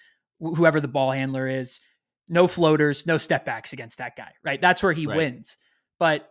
[0.42, 1.81] wh- whoever the ball handler is.
[2.29, 4.61] No floaters, no step backs against that guy, right?
[4.61, 5.16] That's where he right.
[5.16, 5.57] wins.
[5.98, 6.29] But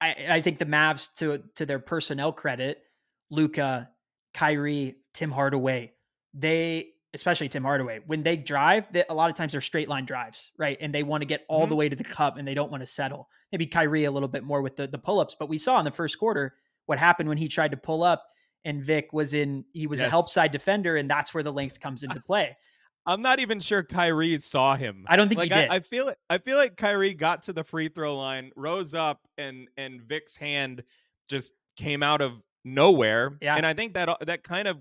[0.00, 2.82] I, I think the Mavs, to to their personnel credit,
[3.30, 3.88] Luka,
[4.34, 5.92] Kyrie, Tim Hardaway,
[6.34, 10.06] they especially Tim Hardaway, when they drive, they, a lot of times they're straight line
[10.06, 10.78] drives, right?
[10.80, 11.70] And they want to get all mm-hmm.
[11.70, 13.28] the way to the cup and they don't want to settle.
[13.50, 15.84] Maybe Kyrie a little bit more with the, the pull ups, but we saw in
[15.84, 16.54] the first quarter
[16.86, 18.24] what happened when he tried to pull up
[18.64, 20.06] and Vic was in, he was yes.
[20.06, 22.56] a help side defender, and that's where the length comes into play.
[23.04, 25.04] I'm not even sure Kyrie saw him.
[25.08, 25.70] I don't think like, he did.
[25.70, 26.18] I, I feel it.
[26.30, 30.36] I feel like Kyrie got to the free throw line, rose up, and and Vic's
[30.36, 30.84] hand
[31.28, 33.36] just came out of nowhere.
[33.40, 33.56] Yeah.
[33.56, 34.78] And I think that that kind of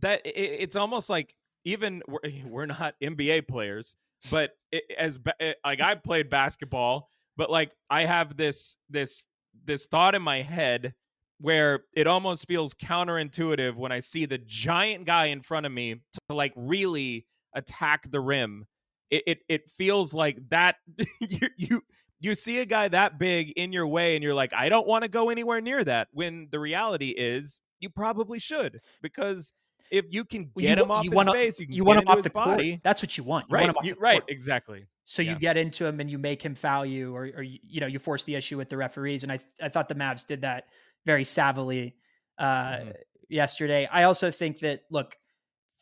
[0.00, 3.96] that it, it's almost like even we're, we're not NBA players,
[4.30, 9.22] but it, as it, eh, like I played basketball, but like I have this this
[9.64, 10.94] this thought in my head
[11.38, 15.94] where it almost feels counterintuitive when I see the giant guy in front of me
[15.94, 18.66] to like really attack the rim.
[19.10, 20.76] It it, it feels like that
[21.20, 21.82] you you
[22.20, 25.02] you see a guy that big in your way and you're like I don't want
[25.02, 29.52] to go anywhere near that when the reality is you probably should because
[29.92, 32.08] if you can get you, him off you his want base, you, you want him
[32.08, 32.72] off the body.
[32.72, 32.80] Court.
[32.82, 33.46] That's what you want.
[33.50, 34.86] You right, want you, right, exactly.
[35.04, 35.32] So yeah.
[35.32, 37.98] you get into him and you make him foul you, or, or you know you
[37.98, 39.22] force the issue with the referees.
[39.22, 40.64] And I I thought the Mavs did that
[41.04, 41.92] very savvily
[42.38, 42.90] uh, mm-hmm.
[43.28, 43.86] yesterday.
[43.92, 45.16] I also think that look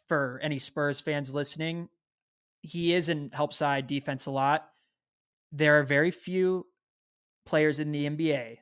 [0.08, 1.88] for any Spurs fans listening,
[2.62, 4.68] he is in help side defense a lot.
[5.52, 6.66] There are very few
[7.46, 8.56] players in the NBA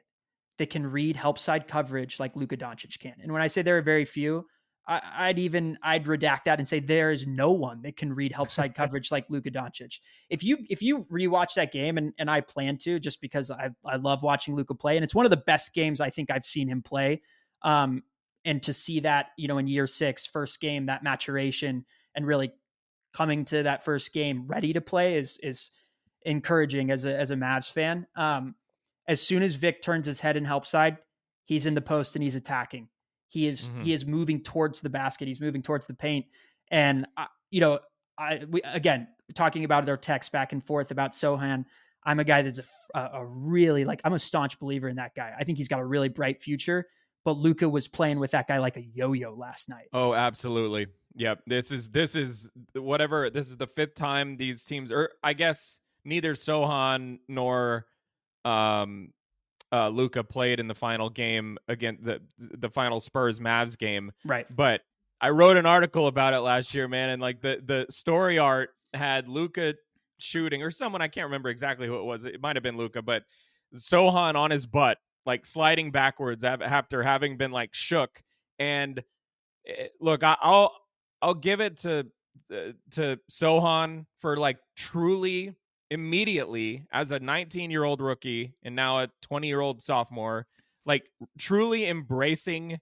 [0.59, 3.15] that can read help side coverage like Luka Doncic can.
[3.23, 4.45] And when I say there are very few,
[4.89, 8.33] I, would even I'd redact that and say there is no one that can read
[8.33, 9.99] help side coverage like Luka Doncic.
[10.31, 13.71] If you if you rewatch that game and, and I plan to just because I
[13.85, 16.47] I love watching Luka play and it's one of the best games I think I've
[16.47, 17.21] seen him play.
[17.63, 18.03] Um,
[18.47, 22.53] and to see that you know in year six, first game, that maturation and really
[23.13, 25.71] coming to that first game ready to play is is
[26.23, 28.07] encouraging as a as a Mavs fan.
[28.17, 28.55] Um,
[29.07, 30.97] as soon as Vic turns his head and help side,
[31.45, 32.89] he's in the post and he's attacking.
[33.29, 33.83] He is mm-hmm.
[33.83, 35.29] he is moving towards the basket.
[35.29, 36.27] He's moving towards the paint,
[36.71, 37.81] and uh, you know,
[38.19, 41.65] I we, again talking about their text back and forth about Sochan.
[42.05, 42.61] I'm a guy that's
[42.95, 45.35] a, a really like I'm a staunch believer in that guy.
[45.39, 46.87] I think he's got a really bright future.
[47.25, 49.89] But Luka was playing with that guy like a yo-yo last night.
[49.93, 50.87] Oh, absolutely.
[51.17, 51.43] Yep.
[51.47, 53.29] This is this is whatever.
[53.29, 57.87] This is the fifth time these teams, or I guess neither Sochan nor
[58.45, 59.13] um
[59.73, 64.13] uh, Luka played in the final game against the the final Spurs Mavs game.
[64.25, 64.47] Right.
[64.55, 64.83] But
[65.21, 68.71] I wrote an article about it last year, man, and like the the story art
[68.95, 69.75] had Luka
[70.19, 72.25] shooting or someone I can't remember exactly who it was.
[72.25, 73.25] It might have been Luka, but
[73.75, 78.23] Sochan on his butt, like sliding backwards after having been like shook.
[78.59, 78.99] And
[79.65, 80.73] it, eh, look, I, I'll
[81.21, 82.07] I'll give it to
[82.53, 85.55] uh, to Sochan for like truly
[85.91, 90.47] immediately as a 19 year old rookie and now a 20 year old sophomore,
[90.87, 92.79] like truly embracing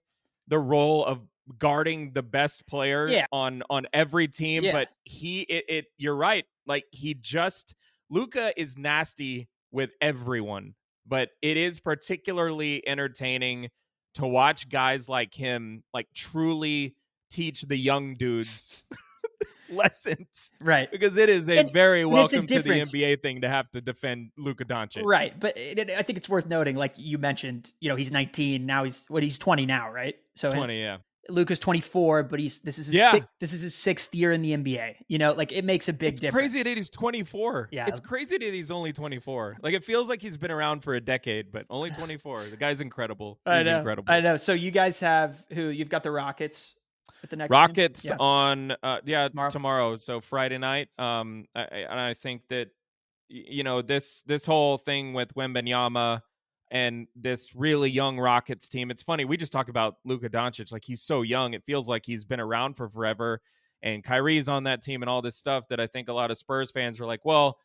[0.47, 1.21] the role of
[1.59, 3.25] guarding the best player yeah.
[3.31, 4.63] on on every team.
[4.63, 4.71] Yeah.
[4.73, 6.45] But he, it, it, you're right.
[6.65, 7.75] Like he just
[8.09, 13.69] Luka is nasty with everyone, but it is particularly entertaining
[14.15, 16.95] to watch guys like him like truly
[17.29, 18.83] teach the young dudes
[19.69, 20.51] lessons.
[20.59, 20.89] Right.
[20.91, 23.81] Because it is a and, very welcome a to the NBA thing to have to
[23.81, 25.03] defend Luka Doncic.
[25.03, 25.37] Right.
[25.39, 28.65] But it, it, I think it's worth noting, like you mentioned, you know, he's 19
[28.65, 28.83] now.
[28.83, 30.15] He's what he's 20 now, right?
[30.35, 30.97] So 20, yeah.
[31.29, 33.11] Luka's 24, but he's this is his yeah.
[33.11, 34.95] Six, this is his sixth year in the NBA.
[35.07, 36.51] You know, like it makes a big it's difference.
[36.51, 37.69] Crazy that he's 24.
[37.71, 39.57] Yeah, it's crazy that he's only 24.
[39.61, 42.45] Like it feels like he's been around for a decade, but only 24.
[42.45, 43.39] the guy's incredible.
[43.45, 43.77] He's I know.
[43.79, 44.13] incredible.
[44.13, 44.37] I know.
[44.37, 45.63] So you guys have who?
[45.63, 46.75] You've got the Rockets
[47.29, 48.17] the next Rockets yeah.
[48.19, 49.49] on uh, yeah tomorrow.
[49.49, 49.97] tomorrow.
[49.97, 50.89] So Friday night.
[50.97, 52.69] Um, I, and I think that
[53.29, 56.21] you know this this whole thing with Wembanyama
[56.69, 58.91] and this really young Rockets team.
[58.91, 61.53] It's funny we just talk about Luka Doncic like he's so young.
[61.53, 63.41] It feels like he's been around for forever.
[63.83, 66.37] And Kyrie's on that team and all this stuff that I think a lot of
[66.37, 67.59] Spurs fans were like, well,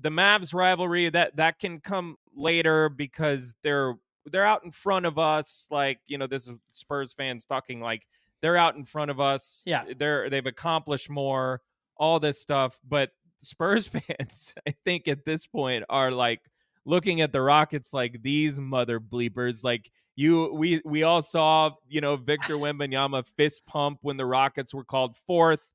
[0.00, 3.94] the Mavs rivalry that that can come later because they're
[4.26, 5.66] they're out in front of us.
[5.70, 8.06] Like you know, this is Spurs fans talking like
[8.44, 9.62] they're out in front of us.
[9.64, 11.62] Yeah, they're they've accomplished more.
[11.96, 12.78] all this stuff.
[12.86, 16.42] But Spurs fans, I think at this point, are like
[16.84, 19.64] looking at the Rockets like these mother bleepers.
[19.64, 24.74] Like you, we we all saw, you know, Victor Wembanyama fist pump when the Rockets
[24.74, 25.70] were called fourth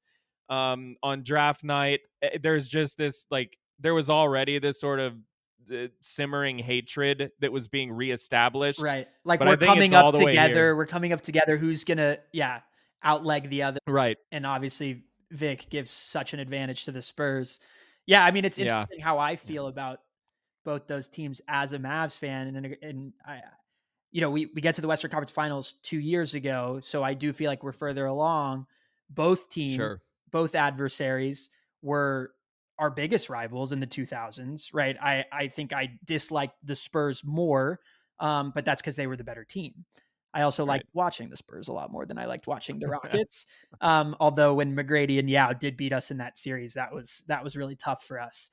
[0.48, 2.02] um, on draft night.
[2.22, 5.16] Eh, there's just this like there was already this sort of
[5.72, 8.80] uh, simmering hatred that was being reestablished.
[8.80, 9.08] Right.
[9.24, 10.76] Like But we're coming up together.
[10.76, 11.58] We're coming up together.
[11.58, 12.62] Who's gonna yeah
[13.06, 13.80] outleg the other?
[13.88, 14.18] Right.
[14.32, 17.60] And obviously Vic gives such an advantage to the Spurs.
[18.06, 18.82] Yeah, I mean it's Yeah.
[18.82, 20.02] interesting how I feel about
[20.66, 23.42] both those teams as a Mavs fan, and and I,
[24.12, 27.14] you know, we we get to the Western Conference Finals two years ago, so I
[27.14, 28.66] do feel like we're further along.
[29.10, 30.02] Both teams, Sure.
[30.32, 31.50] both adversaries
[31.82, 32.34] were
[32.80, 34.98] our biggest rivals in the 2000s, right?
[35.02, 37.80] I I think I disliked the Spurs more,
[38.20, 39.86] um, but that's because they were the better team.
[40.34, 40.84] I also Right.
[40.84, 43.48] liked watching the Spurs a lot more than I liked watching the Rockets.
[43.82, 47.44] um, although when McGrady and Yao did beat us in that series, that was that
[47.44, 48.52] was really tough for us.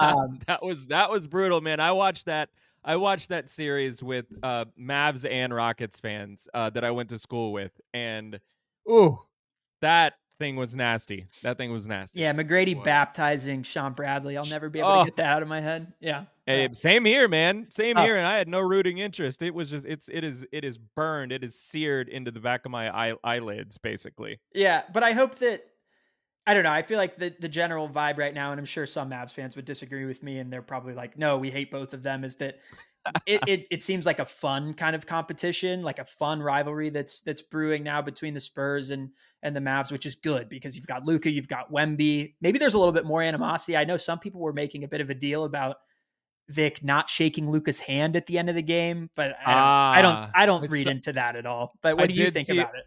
[0.00, 1.80] Um, that was that was brutal, man.
[1.80, 2.50] I watched that.
[2.84, 7.18] I watched that series with uh, Mavs and Rockets fans uh, that I went to
[7.18, 8.38] school with, and
[8.90, 9.18] ooh,
[9.80, 11.26] that thing was nasty.
[11.42, 12.20] That thing was nasty.
[12.20, 12.82] yeah, McGrady Boy.
[12.82, 14.36] baptizing Shawn Bradley.
[14.36, 14.98] I'll never be able Oh.
[15.00, 15.92] to get that out of my head.
[16.00, 16.24] Yeah.
[16.46, 16.68] Hey, Yeah.
[16.72, 17.66] same here, man.
[17.70, 18.04] Same Tough.
[18.06, 19.42] here, and I had no rooting interest.
[19.42, 21.32] It was just it's it is it is burned.
[21.32, 24.38] It is seared into the back of my eye, eyelids, basically.
[24.54, 25.64] Yeah, but I hope that
[26.46, 26.70] I don't know.
[26.70, 29.56] I feel like the the general vibe right now, and I'm sure some Mavs fans
[29.56, 32.36] would disagree with me, and they're probably like, "No, we hate both of them." Is
[32.36, 32.60] that
[33.26, 33.40] it?
[33.48, 37.42] It, it seems like a fun kind of competition, like a fun rivalry that's that's
[37.42, 39.10] brewing now between the Spurs and
[39.46, 42.34] and the Mavs, which is good because you've got Luka, you've got Wemby.
[42.40, 43.76] Maybe there's a little bit more animosity.
[43.76, 45.76] I know some people were making a bit of a deal about
[46.48, 50.02] Vic not shaking Luka's hand at the end of the game, but I don't, I
[50.02, 51.72] don't, Ah, I don't read so- into that at all.
[51.82, 52.84] But what I do you think see- about it?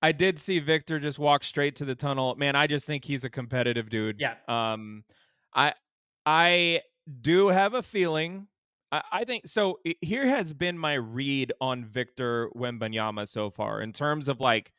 [0.00, 2.36] I did see Victor just walk straight to the tunnel.
[2.36, 4.20] Man, I just think he's a competitive dude.
[4.20, 4.34] Yeah.
[4.46, 5.02] Um,
[5.52, 5.74] I
[6.24, 6.82] I
[7.20, 8.46] do have a feeling.
[8.92, 9.80] I, I think so.
[10.00, 14.72] Here has been my read on Victor Wembanyama so far in terms of like,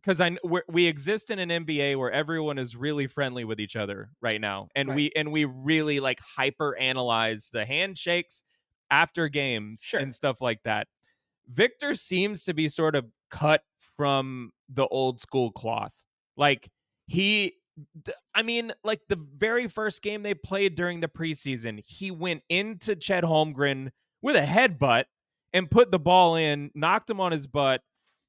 [0.00, 4.10] because I we're, exist in an NBA where everyone is really friendly with each other
[4.20, 4.96] right now, and Right.
[4.96, 8.42] we and we really like hyper analyze the handshakes
[8.90, 10.00] after games Sure.
[10.00, 10.88] and stuff like that.
[11.48, 13.62] Victor seems to be sort of cut
[13.96, 15.94] from the old school cloth.
[16.36, 16.70] Like
[17.06, 17.54] he
[18.34, 22.96] I mean, like the very first game they played during the preseason, he went into
[22.96, 23.90] Chet Holmgren
[24.20, 25.04] with a headbutt
[25.52, 27.82] and put the ball in, knocked him on his butt,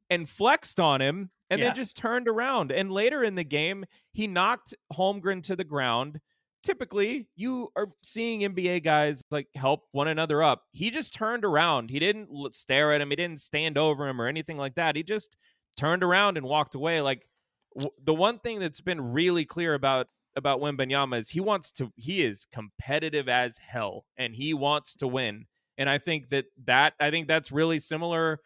[0.09, 1.67] and flexed on him, and Yeah.
[1.67, 2.71] then just turned around.
[2.71, 6.19] And later in the game, he knocked Holmgren to the ground.
[6.61, 10.63] Typically, you are seeing NBA guys like help one another up.
[10.71, 11.89] He just turned around.
[11.89, 13.09] He didn't stare at him.
[13.11, 14.95] He didn't stand over him or anything like that.
[14.97, 15.37] He just
[15.77, 17.01] turned around and walked away.
[17.01, 17.25] Like
[17.77, 21.91] w- the one thing that's been really clear about about Wembanyama is he wants to
[21.95, 25.45] he is competitive as hell and he wants to win.
[25.77, 28.41] And I think that that I think that's really similar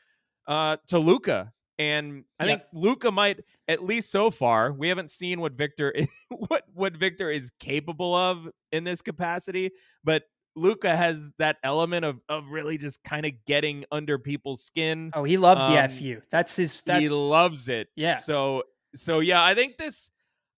[0.47, 1.51] uh to Luka.
[1.79, 2.49] And I Yeah.
[2.57, 5.93] think Luka might at least so far, we haven't seen what Victor
[6.29, 9.71] what what Victor is capable of in this capacity,
[10.03, 10.23] but
[10.55, 15.09] Luka has that element of of really just kind of getting under people's skin.
[15.15, 16.21] Oh, he loves the Um, FU.
[16.29, 16.81] That's his.
[16.83, 17.87] That, he loves it.
[17.95, 18.15] Yeah.
[18.15, 18.63] So
[18.93, 20.11] so yeah, I think this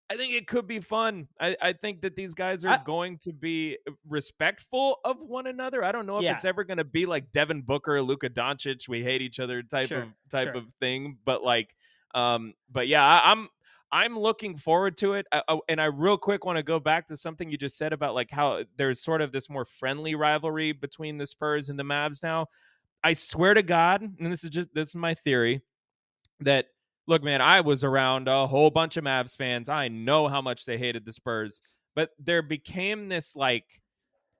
[0.09, 1.27] I think it could be fun.
[1.39, 3.77] I, I think that these guys are I- going to be
[4.07, 5.83] respectful of one another.
[5.83, 6.33] I don't know if Yeah.
[6.33, 9.87] it's ever going to be like Devin Booker, Luka Doncic, we hate each other type
[9.87, 10.57] Sure, of type sure.
[10.57, 11.17] of thing.
[11.25, 11.75] But like,
[12.13, 13.49] um, but yeah, I, I'm
[13.91, 15.25] I'm looking forward to it.
[15.31, 17.91] I, I- and I real quick want to go back to something you just said
[17.93, 21.83] about like how there's sort of this more friendly rivalry between the Spurs and the
[21.83, 22.45] Mavs now.
[23.03, 25.61] I swear to God, and this is just this is my theory
[26.41, 26.67] that
[27.07, 29.69] look, man, I was around a whole bunch of Mavs fans.
[29.69, 31.61] I know how much they hated the Spurs,
[31.95, 33.81] but there became this like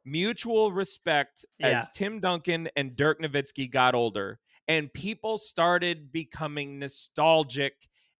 [0.04, 1.80] mutual respect Yeah.
[1.80, 7.74] as Tim Duncan and Dirk Nowitzki got older, and people started becoming nostalgic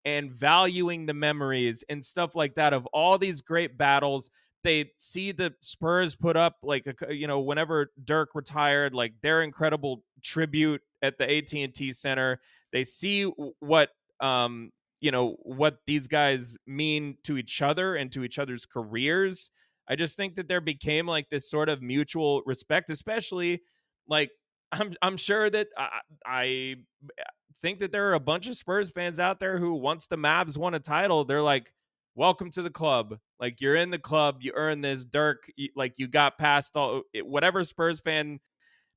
[0.04, 4.30] and valuing the memories and stuff like that of all these great battles.
[4.62, 9.42] They see the Spurs put up like a, you know whenever Dirk retired, like their
[9.42, 12.40] incredible tribute at the AT and T Center.
[12.72, 13.24] They see
[13.60, 13.90] what
[14.20, 19.50] um you know what these guys mean to each other and to each other's careers.
[19.88, 23.62] I just think that there became like this sort of mutual respect, especially
[24.08, 24.30] like
[24.72, 26.74] I'm I'm sure that I, I
[27.62, 30.58] think that there are a bunch of Spurs fans out there who once the Mavs
[30.58, 31.72] won a title, they're like,
[32.14, 33.18] "Welcome to the club.
[33.38, 37.02] Like you're in the club, you earned this." Dirk, you, like you got past all
[37.22, 38.40] whatever Spurs fan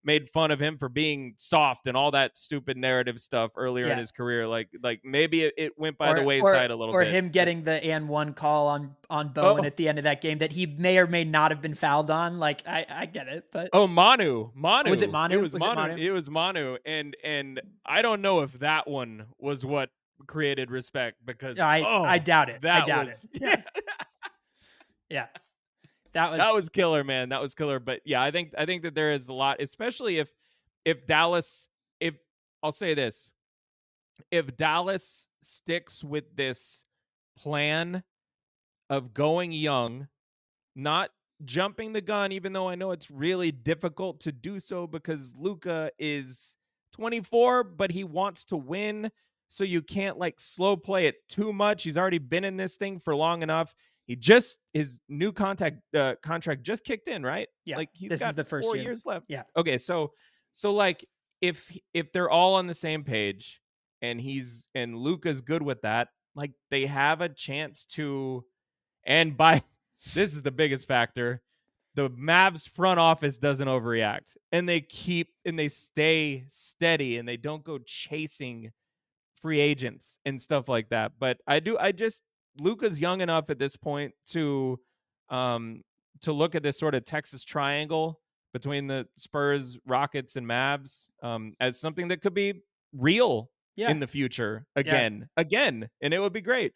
[0.04, 3.94] made fun of him for being soft and all that stupid narrative stuff earlier Yeah.
[3.94, 4.48] in his career.
[4.48, 7.14] Like like maybe it, it went by or, the or- wayside a little or bit.
[7.14, 9.68] him getting the and one call on on Bowen Oh.
[9.68, 12.10] at the end of that game that he may or may not have been fouled
[12.12, 12.38] on.
[12.38, 14.90] Like I, I get it, but Oh, Manu, Manu.
[14.90, 15.38] Was it Manu?
[15.38, 15.82] It was, Was it Manu.
[15.92, 16.02] Manu?
[16.02, 19.90] It was Manu, and and I don't know if that one was what
[20.28, 22.64] created respect because I oh, I doubt it.
[22.66, 23.42] I doubt was it.
[23.42, 23.56] Yeah,
[25.10, 25.26] yeah.
[26.14, 27.30] That was that was killer, man.
[27.30, 27.80] That was killer.
[27.80, 30.30] But yeah, I think I think that there is a lot, especially if
[30.86, 31.68] if Dallas,
[32.00, 32.16] if
[32.64, 33.30] I'll say this,
[34.32, 36.84] if Dallas sticks with this
[37.38, 38.04] plan
[38.90, 40.08] of going young,
[40.76, 41.12] not
[41.46, 45.92] jumping the gun, even though I know it's really difficult to do so because Luka
[46.00, 46.56] is
[46.94, 49.12] 24, but he wants to win.
[49.48, 51.84] So you can't like slow play it too much.
[51.84, 53.74] He's already been in this thing for long enough.
[54.10, 57.48] He just his new contact uh, contract just kicked in, right?
[57.64, 58.86] Yeah, like he's this is got the first four year.
[58.86, 59.28] years left.
[59.30, 59.44] Yeah.
[59.56, 60.14] Okay, so
[60.52, 61.08] so like
[61.42, 63.62] if if they're all on the same page
[64.02, 68.44] and he's and Luka's good with that, like they have a chance to
[69.06, 69.62] and by
[70.16, 71.44] this is the biggest factor.
[71.94, 77.38] The Mavs front office doesn't overreact and they keep and they stay steady and they
[77.38, 78.72] don't go chasing
[79.40, 81.12] free agents and stuff like that.
[81.20, 82.24] But I do I just
[82.58, 84.80] Luka's young enough at this point to
[85.30, 85.82] um
[86.22, 88.20] to look at this sort of Texas triangle
[88.52, 92.62] between the Spurs, Rockets, and Mavs um as something that could be
[92.94, 93.92] real yeah.
[93.92, 95.30] in the future again.
[95.38, 95.90] Again.
[96.02, 96.74] And it would be great.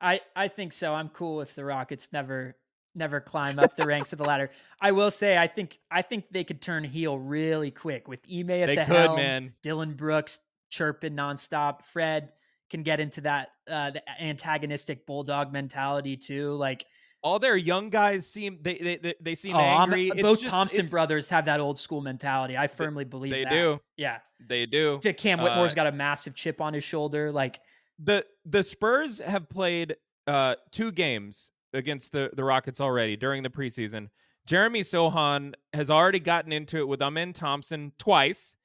[0.00, 0.94] I I think so.
[0.94, 2.56] I'm cool if the Rockets never
[2.94, 4.50] never climb up the ranks of the ladder.
[4.80, 8.50] I will say I think I think they could turn heel really quick with Ime
[8.50, 9.16] at They the could, helm.
[9.16, 9.54] man.
[9.62, 11.84] Dillon Brooks chirping nonstop.
[11.84, 12.32] Fred
[12.74, 16.54] can get into that uh, the antagonistic bulldog mentality too.
[16.54, 16.84] Like
[17.22, 20.08] All their young guys seem they they they, they seem oh, angry.
[20.08, 22.58] It's both just- Thompson brothers have that old school mentality.
[22.58, 23.50] I firmly believe They that.
[23.50, 23.80] do.
[23.96, 24.18] Yeah,
[24.48, 24.98] They do.
[25.16, 27.30] Cam Uh, Whitmore's got a massive chip on his shoulder.
[27.30, 27.60] Like
[28.02, 29.94] the the Spurs have played
[30.26, 34.08] uh two games against the the Rockets already during the preseason.
[34.46, 38.56] Jeremy Sochan has already gotten into it with Amen Thompson twice,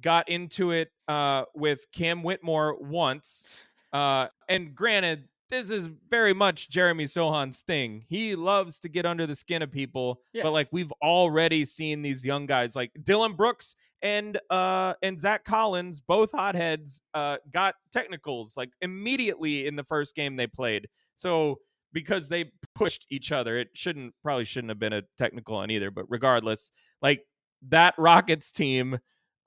[0.00, 3.44] got into it uh with Cam Whitmore once.
[3.92, 8.04] Uh and granted, this is very much Jeremy Sochan's thing.
[8.08, 10.42] He loves to get under the skin of people, Yeah.
[10.44, 15.44] but like we've already seen these young guys like Dillon Brooks and uh and Zach
[15.44, 20.86] Collins, both hotheads, uh got technicals like immediately in the first game they played.
[21.16, 21.58] So
[21.94, 25.90] because they pushed each other, it shouldn't probably shouldn't have been a technical on either.
[25.90, 26.70] But regardless,
[27.00, 27.22] like
[27.70, 28.98] that Rockets team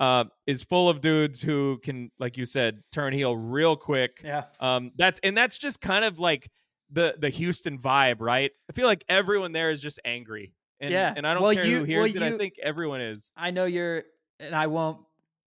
[0.01, 4.19] uh is full of dudes who can, like you said, turn heel real quick.
[4.23, 6.49] yeah, Um, that's and that's just kind of like
[6.91, 8.51] the the Houston vibe, right?
[8.69, 10.53] I feel like everyone there is just angry.
[10.79, 11.13] And, Yeah.
[11.15, 12.33] and I don't Well, care you- who hears well, it.
[12.33, 13.31] I think everyone is.
[13.37, 14.03] I know you're,
[14.39, 14.99] and I won't.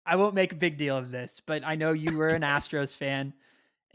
[0.05, 2.95] I won't make a big deal of this, but I know you were an Astros
[2.95, 3.33] fan.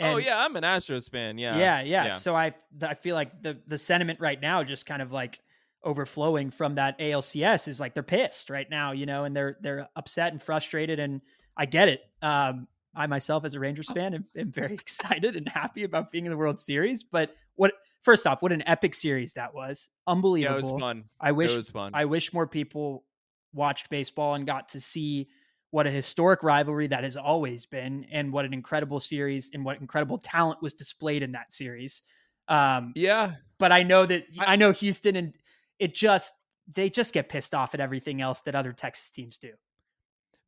[0.01, 1.39] oh yeah, I'm an Astros fan.
[1.39, 2.13] Yeah, yeah, yeah, yeah.
[2.15, 5.39] So I I feel like the the sentiment right now just kind of like
[5.85, 9.89] overflowing from that ALCS is like they're pissed right now, you know, and they're they're
[9.97, 11.21] upset and frustrated, and
[11.57, 12.01] I get it.
[12.23, 16.25] Um, I myself, as a Rangers fan, am, am very excited and happy about being
[16.27, 17.05] in the World Series.
[17.05, 17.73] But what
[18.03, 19.89] first off, what an epic series that was!
[20.07, 20.59] Yeah, Unbelievable.
[20.69, 21.05] it was fun.
[21.21, 21.93] I wish it was fun.
[21.95, 23.05] I wish more people
[23.53, 25.29] watched baseball and got to see
[25.71, 29.79] what a historic rivalry that has always been and what an incredible series and what
[29.81, 32.03] incredible talent was displayed in that series.
[32.49, 35.35] Um, yeah, but I know that I- I know Houston and
[35.79, 36.35] it just
[36.73, 39.53] they just get pissed off at everything else that other Texas teams do.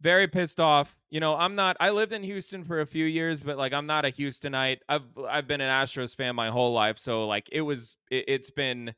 [0.00, 0.96] very pissed off.
[1.10, 1.76] You know, I'm not.
[1.80, 4.78] I lived in Houston for a few years, but like I'm not a Houstonite.
[4.88, 7.96] I've I've been an Astros fan my whole life, so like it was.
[8.10, 8.94] It, it's been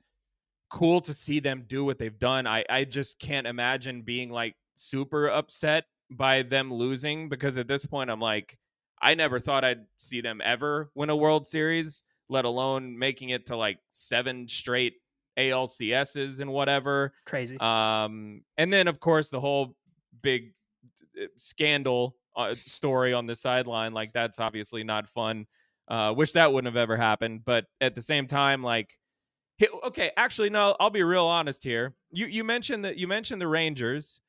[0.70, 2.46] cool to see them do what they've done.
[2.46, 7.84] I I just can't imagine being like super upset by them losing because at this
[7.84, 8.56] point I'm like
[9.00, 13.46] I never thought I'd see them ever win a World Series, let alone making it
[13.46, 14.94] to like seven straight
[15.38, 17.12] ALCSs and whatever.
[17.26, 17.58] Crazy.
[17.58, 19.74] Um, and then of course the whole
[20.22, 20.52] big
[21.20, 25.46] uh, scandal uh, story on the sideline, like that's obviously not fun.
[25.88, 28.96] Uh, wish that wouldn't have ever happened, but at the same time, like,
[29.84, 31.94] okay, actually, no, I'll be real honest here.
[32.10, 34.20] You you mentioned that you mentioned the Rangers.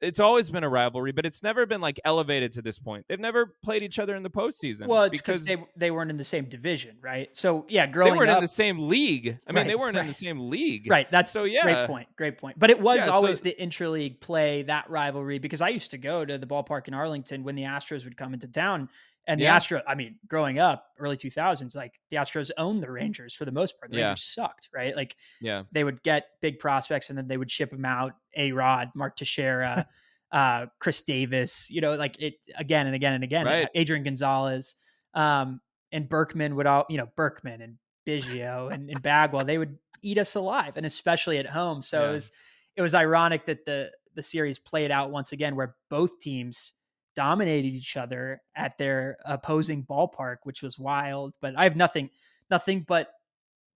[0.00, 3.04] It's always been a rivalry, but it's never been like elevated to this point.
[3.08, 4.86] They've never played each other in the postseason.
[4.86, 7.28] well, it's because they they weren't in the same division, right?
[7.36, 8.14] So yeah, growing up.
[8.14, 9.38] they weren't up, in the same league.
[9.46, 10.88] I mean, they weren't in the same league.
[10.88, 11.10] Right.
[11.10, 11.62] That's So, so yeah.
[11.62, 12.08] great point.
[12.16, 12.58] Great point.
[12.58, 15.98] But it was Yeah, so- always the intraleague play, that rivalry, because I used to
[15.98, 18.88] go to the ballpark in Arlington when the Astros would come into town.
[19.28, 19.54] And the Yeah.
[19.56, 23.52] Astro, I mean, growing up, early 2000s, like the Astros owned the Rangers for the
[23.52, 23.92] most part.
[23.92, 24.06] The Yeah.
[24.08, 24.96] Rangers sucked, right?
[24.96, 25.64] Like Yeah.
[25.70, 28.14] they would get big prospects and then they would ship them out.
[28.36, 29.86] A Rod, Mark Teixeira,
[30.32, 33.46] uh, Chris Davis, you know, like it again and again and again.
[33.46, 33.68] Right.
[33.74, 34.74] Adrian Gonzalez,
[35.14, 35.60] um,
[35.92, 37.76] and Berkman would all, you know, Berkman and
[38.06, 41.82] Biggio and, and Bagwell, they would eat us alive, and especially at home.
[41.82, 42.08] So Yeah.
[42.08, 42.32] it was
[42.76, 46.72] it was ironic that the the series played out once again where both teams
[47.16, 51.36] dominated each other at their opposing ballpark, which was wild.
[51.40, 52.10] But I have nothing
[52.50, 53.10] nothing but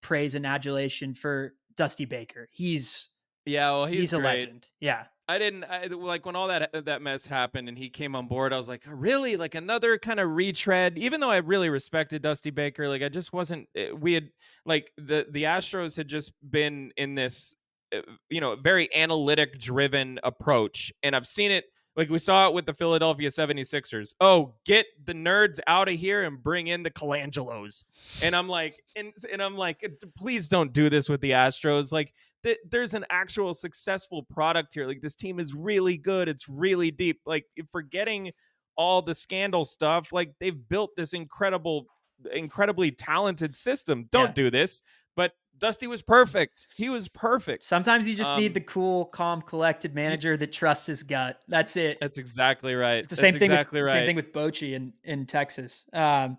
[0.02, 2.48] praise and adulation for Dusty Baker.
[2.52, 3.08] He's
[3.46, 4.68] Yeah, well, he's, he's, a legend.
[4.80, 5.04] Yeah.
[5.28, 8.52] I didn't I, like when all that that mess happened and he came on board.
[8.52, 10.98] I was like, really, like another kind of retread.
[10.98, 13.68] Even though I really respected Dusty Baker, like I just wasn't.
[13.76, 14.28] eh, We had
[14.66, 17.54] like the the Astros had just been in this,
[17.96, 21.66] uh, you know, very analytic driven approach, and I've seen it.
[21.94, 24.14] Like we saw it with the Philadelphia 76ers.
[24.20, 27.84] Oh, get the nerds out of here and bring in the Colangelos.
[28.22, 29.84] And I'm like, and, and I'm like,
[30.16, 31.92] please don't do this with the Astros.
[31.92, 32.14] Like
[32.44, 34.86] th- there's an actual successful product here.
[34.86, 36.28] Like this team is really good.
[36.28, 37.20] It's really deep.
[37.26, 38.32] Like forgetting
[38.76, 41.84] all the scandal stuff, like they've built this incredible,
[42.32, 44.08] incredibly talented system.
[44.10, 44.32] Don't Yeah.
[44.32, 44.80] do this.
[45.16, 46.66] But Dusty was perfect.
[46.76, 47.64] He was perfect.
[47.64, 51.40] Sometimes you just need Um, the cool, calm, collected manager that trusts his gut.
[51.48, 51.98] That's it.
[52.00, 52.98] That's exactly right.
[52.98, 53.50] It's the That's same thing.
[53.50, 53.98] Exactly with, right.
[53.98, 55.84] Same thing with Bochy in in Texas.
[55.92, 56.38] Um,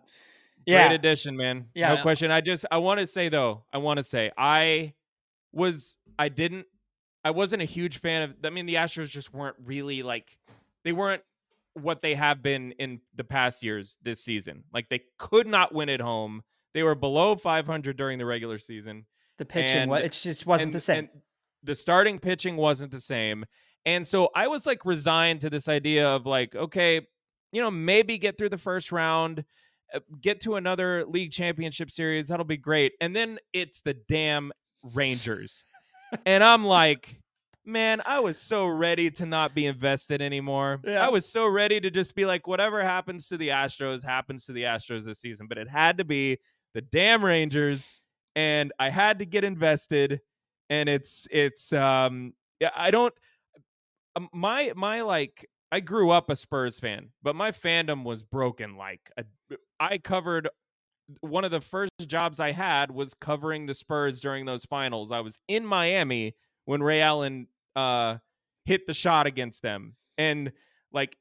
[0.65, 1.65] Great yeah, addition, man.
[1.73, 1.95] Yeah.
[1.95, 2.31] No question.
[2.31, 4.93] I just I want to say though, I want to say I
[5.51, 6.65] was I didn't
[7.23, 10.37] I wasn't a huge fan of I mean the Astros just weren't really like
[10.83, 11.21] they weren't
[11.73, 14.63] what they have been in the past years this season.
[14.73, 16.43] Like they could not win at home.
[16.73, 19.05] They were below 500 during the regular season.
[19.39, 19.89] the pitching.
[19.89, 20.97] What and- it just wasn't and- the same.
[20.99, 21.09] and
[21.63, 23.45] the starting pitching wasn't the same.
[23.85, 27.01] And so I was like resigned to this idea of like, okay,
[27.51, 29.43] you know, maybe get through the first round,
[29.93, 32.27] uh, get to another league championship series.
[32.27, 32.93] That'll be great.
[33.01, 34.51] And then it's the damn
[34.93, 35.65] Rangers.
[36.25, 37.19] and I'm like,
[37.65, 40.79] man, I was so ready to not be invested anymore.
[40.85, 41.05] Yeah.
[41.05, 44.51] I was so ready to just be like, whatever happens to the Astros happens to
[44.53, 45.47] the Astros this season.
[45.47, 46.39] But it had to be
[46.73, 47.93] the damn Rangers.
[48.35, 50.21] And I had to get invested.
[50.69, 52.33] And it's, it's, um,
[52.75, 53.13] I don't,
[54.15, 58.77] um, my, my, like, I grew up a Spurs fan, but my fandom was broken.
[58.77, 59.11] Like,
[59.79, 60.49] I covered
[61.21, 65.11] one of the first jobs I had was covering the Spurs during those finals.
[65.11, 68.17] I was in Miami when Ray Allen uh
[68.65, 69.95] hit the shot against them.
[70.17, 70.51] And
[70.91, 71.17] like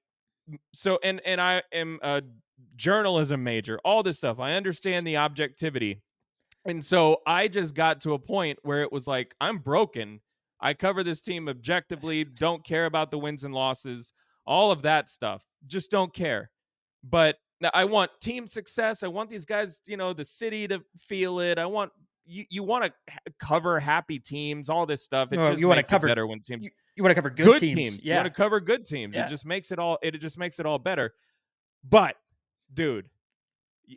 [0.72, 2.22] so and and I am a
[2.76, 4.38] journalism major, all this stuff.
[4.38, 6.00] I understand the objectivity.
[6.64, 10.20] And so I just got to a point where it was like I'm broken.
[10.60, 14.12] I cover this team objectively, don't care about the wins and losses,
[14.46, 15.42] all of that stuff.
[15.66, 16.50] Just don't care.
[17.02, 17.36] But
[17.74, 19.02] I want team success.
[19.02, 21.58] I want these guys, you know, the city to feel it.
[21.58, 21.92] I want
[22.24, 22.44] you.
[22.48, 22.92] You want to
[23.40, 25.32] cover happy teams, all this stuff.
[25.32, 27.30] It No, just you wanna makes cover it better when teams you want to cover
[27.30, 27.80] good, good, teams.
[27.80, 28.04] teams.
[28.04, 29.14] You want to cover good teams.
[29.14, 29.26] Yeah.
[29.26, 29.98] It just makes it all.
[30.02, 31.14] It just makes it all better.
[31.88, 32.16] But,
[32.72, 33.06] dude,
[33.90, 33.94] uh,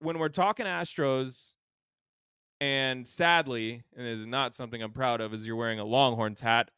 [0.00, 1.54] when we're talking Astros,
[2.60, 6.40] and sadly, and it is not something I'm proud of, is you're wearing a Longhorns
[6.40, 6.70] hat.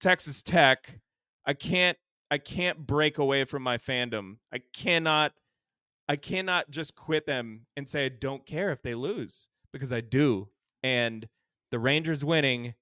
[0.00, 1.00] Texas Tech,
[1.44, 1.96] I can't.
[2.28, 4.38] I can't break away from my fandom.
[4.52, 5.32] I cannot.
[6.08, 10.00] I cannot just quit them and say I don't care if they lose because I
[10.00, 10.48] do.
[10.82, 11.26] And
[11.70, 12.74] the Rangers winning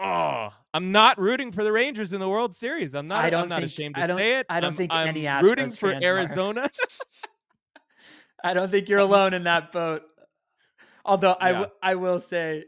[0.00, 2.94] Oh, I'm not rooting for the Rangers in the World Series.
[2.94, 3.24] I'm not.
[3.24, 4.46] I don't I'm not think- ashamed I to don't- say it.
[4.48, 6.08] I don't I'm- think I'm any rooting Astros for fans are.
[6.08, 6.70] Arizona.
[8.44, 10.02] I don't think you're alone in that boat.
[11.04, 11.52] Although I Yeah.
[11.60, 12.64] w- I will say,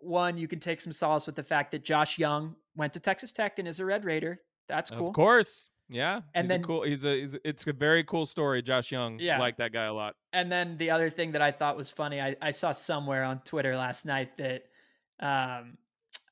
[0.00, 3.32] one, you can take some solace with the fact that Josh Jung went to Texas
[3.32, 4.40] Tech and is a Red Raider.
[4.68, 5.08] That's cool.
[5.08, 6.20] Of course, yeah.
[6.34, 6.82] And he's then- cool.
[6.82, 7.48] He's a, he's a.
[7.48, 8.62] It's a very cool story.
[8.62, 9.18] Josh Jung.
[9.20, 9.36] Yeah.
[9.36, 10.14] I like that guy a lot.
[10.32, 13.40] And then the other thing that I thought was funny, I, I saw somewhere on
[13.40, 14.64] Twitter last night that
[15.20, 15.76] um,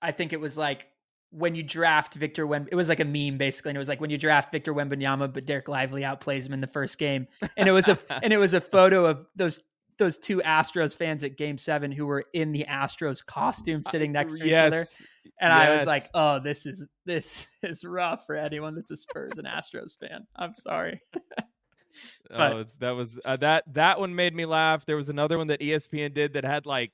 [0.03, 0.89] I think it was like
[1.31, 4.01] when you draft Victor Wem, it was like a meme basically, and it was like
[4.01, 7.27] when you draft Victor Wembanyama, but Dereck Lively outplays him in the first game,
[7.57, 9.63] and it was a and it was a photo of those
[9.99, 14.39] those two Astros fans at Game Seven who were in the Astros costume sitting next
[14.39, 15.03] to each other, yes.
[15.41, 19.39] and I was like, oh, this is this is rough for anyone that's a Spurs
[19.39, 20.27] and Astros fan.
[20.37, 21.01] I'm sorry.
[22.31, 24.87] but- oh, that was uh, that that one made me laugh.
[24.87, 26.93] There was another one that ESPN did that had like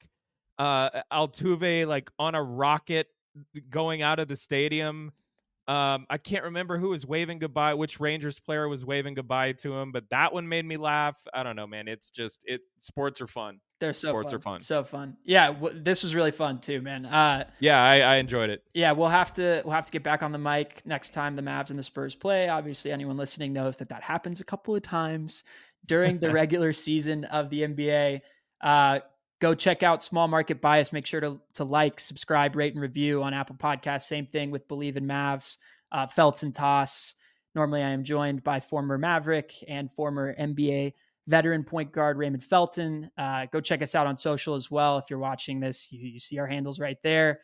[0.59, 3.09] uh Altuve like on a rocket
[3.71, 5.13] going out of the stadium.
[5.69, 9.73] Um, I can't remember who was waving goodbye, which Rangers player was waving goodbye to
[9.73, 11.17] him, but that one made me laugh.
[11.33, 11.87] I don't know, man.
[11.87, 12.63] It's just it.
[12.81, 13.61] Sports are fun.
[13.79, 14.37] They're so Sports fun.
[14.39, 14.61] are fun.
[14.61, 15.17] So fun.
[15.25, 17.07] Yeah, w- this was really fun too, man.
[17.07, 18.65] Uh, Yeah, I, I enjoyed it.
[18.75, 21.43] yeah, we'll have to we'll have to get back on the mic next time the
[21.43, 22.49] Mavs and the Spurs play.
[22.49, 25.45] Obviously, anyone listening knows that that happens a couple of times
[25.87, 28.21] during the regular season of the NBA.
[28.61, 28.99] Uh,
[29.43, 30.93] go check out Small Market Bias.
[30.93, 34.03] Make sure to to like, subscribe, rate, and review on Apple Podcasts.
[34.03, 35.59] Same thing with Bleav in Mavs.
[35.91, 37.15] uh, and Tass.
[37.55, 40.95] Normally, I am joined by former Maverick and former NBA
[41.27, 43.11] veteran point guard Raymond Felton.
[43.19, 44.99] Uh, go check us out on social as well.
[44.99, 47.41] If you're watching this, you, you see our handles right there.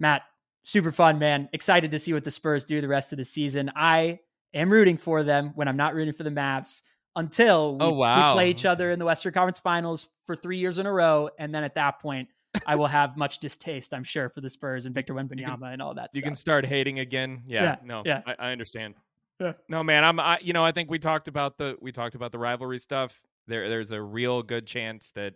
[0.00, 0.22] Matt,
[0.64, 1.48] super fun, man.
[1.52, 3.70] Excited to see what the Spurs do the rest of the season.
[3.76, 4.18] I
[4.52, 6.82] am rooting for them when I'm not rooting for the Mavs
[7.16, 8.30] until we, oh, wow.
[8.30, 11.30] we play each other in the Western Conference Finals for three years in a row.
[11.38, 12.28] And then at that point,
[12.66, 15.94] I will have much distaste, I'm sure, for the Spurs and Victor Wembanyama and all
[15.94, 16.10] that.
[16.12, 16.28] You stuff.
[16.28, 17.42] can start hating again.
[17.46, 18.22] Yeah, Yeah, no, yeah.
[18.26, 18.94] I, I understand.
[19.40, 19.54] Yeah.
[19.68, 20.20] No, man, I'm.
[20.20, 23.20] I, you know, I think we talked about the we talked about the rivalry stuff.
[23.48, 25.34] There, there's a real good chance that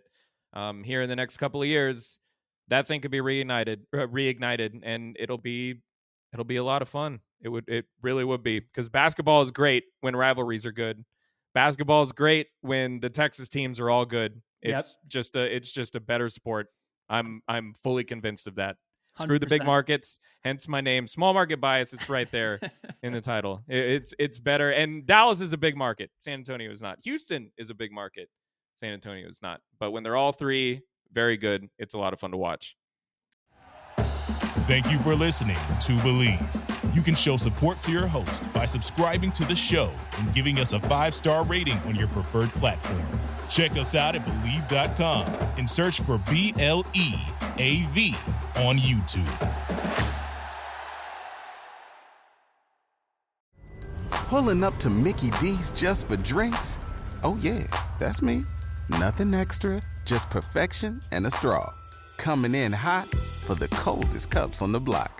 [0.53, 2.17] um, here in the next couple of years,
[2.69, 5.81] that thing could be reunited, uh, reignited, and it'll be
[6.33, 7.19] it'll be a lot of fun.
[7.41, 11.03] It would, it really would be because basketball is great when rivalries are good.
[11.53, 14.41] Basketball is great when the Texas teams are all good.
[14.63, 14.79] Yep.
[14.79, 16.67] It's just a it's just a better sport.
[17.09, 18.75] I'm I'm fully convinced of that.
[19.17, 21.05] Screw the big markets, hence my name.
[21.07, 21.91] Small market bias.
[21.91, 22.59] It's right there
[23.03, 23.63] in the title.
[23.69, 24.69] I- It's it's better.
[24.71, 26.11] And Dallas is a big market.
[26.19, 26.99] San Antonio is not.
[27.03, 28.29] Houston is a big market.
[28.79, 29.59] San Antonio is not.
[29.79, 30.81] But when they're all three
[31.11, 32.75] very good, it's a lot of fun to watch.
[34.67, 36.68] Thank you for listening to Bleav.
[36.93, 40.73] You can show support to your host by subscribing to the show and giving us
[40.73, 43.01] a five star rating on your preferred platform.
[43.49, 45.25] Check us out at Bleav.com
[45.57, 47.13] and search for B L E
[47.57, 48.15] A V
[48.57, 49.49] on YouTube.
[54.11, 56.77] Pulling up to Mickey D's just for drinks?
[57.23, 57.63] Oh, yeah,
[57.97, 58.45] that's me.
[58.89, 61.73] Nothing extra, just perfection and a straw.
[62.17, 65.19] Coming in hot for the coldest cups on the block.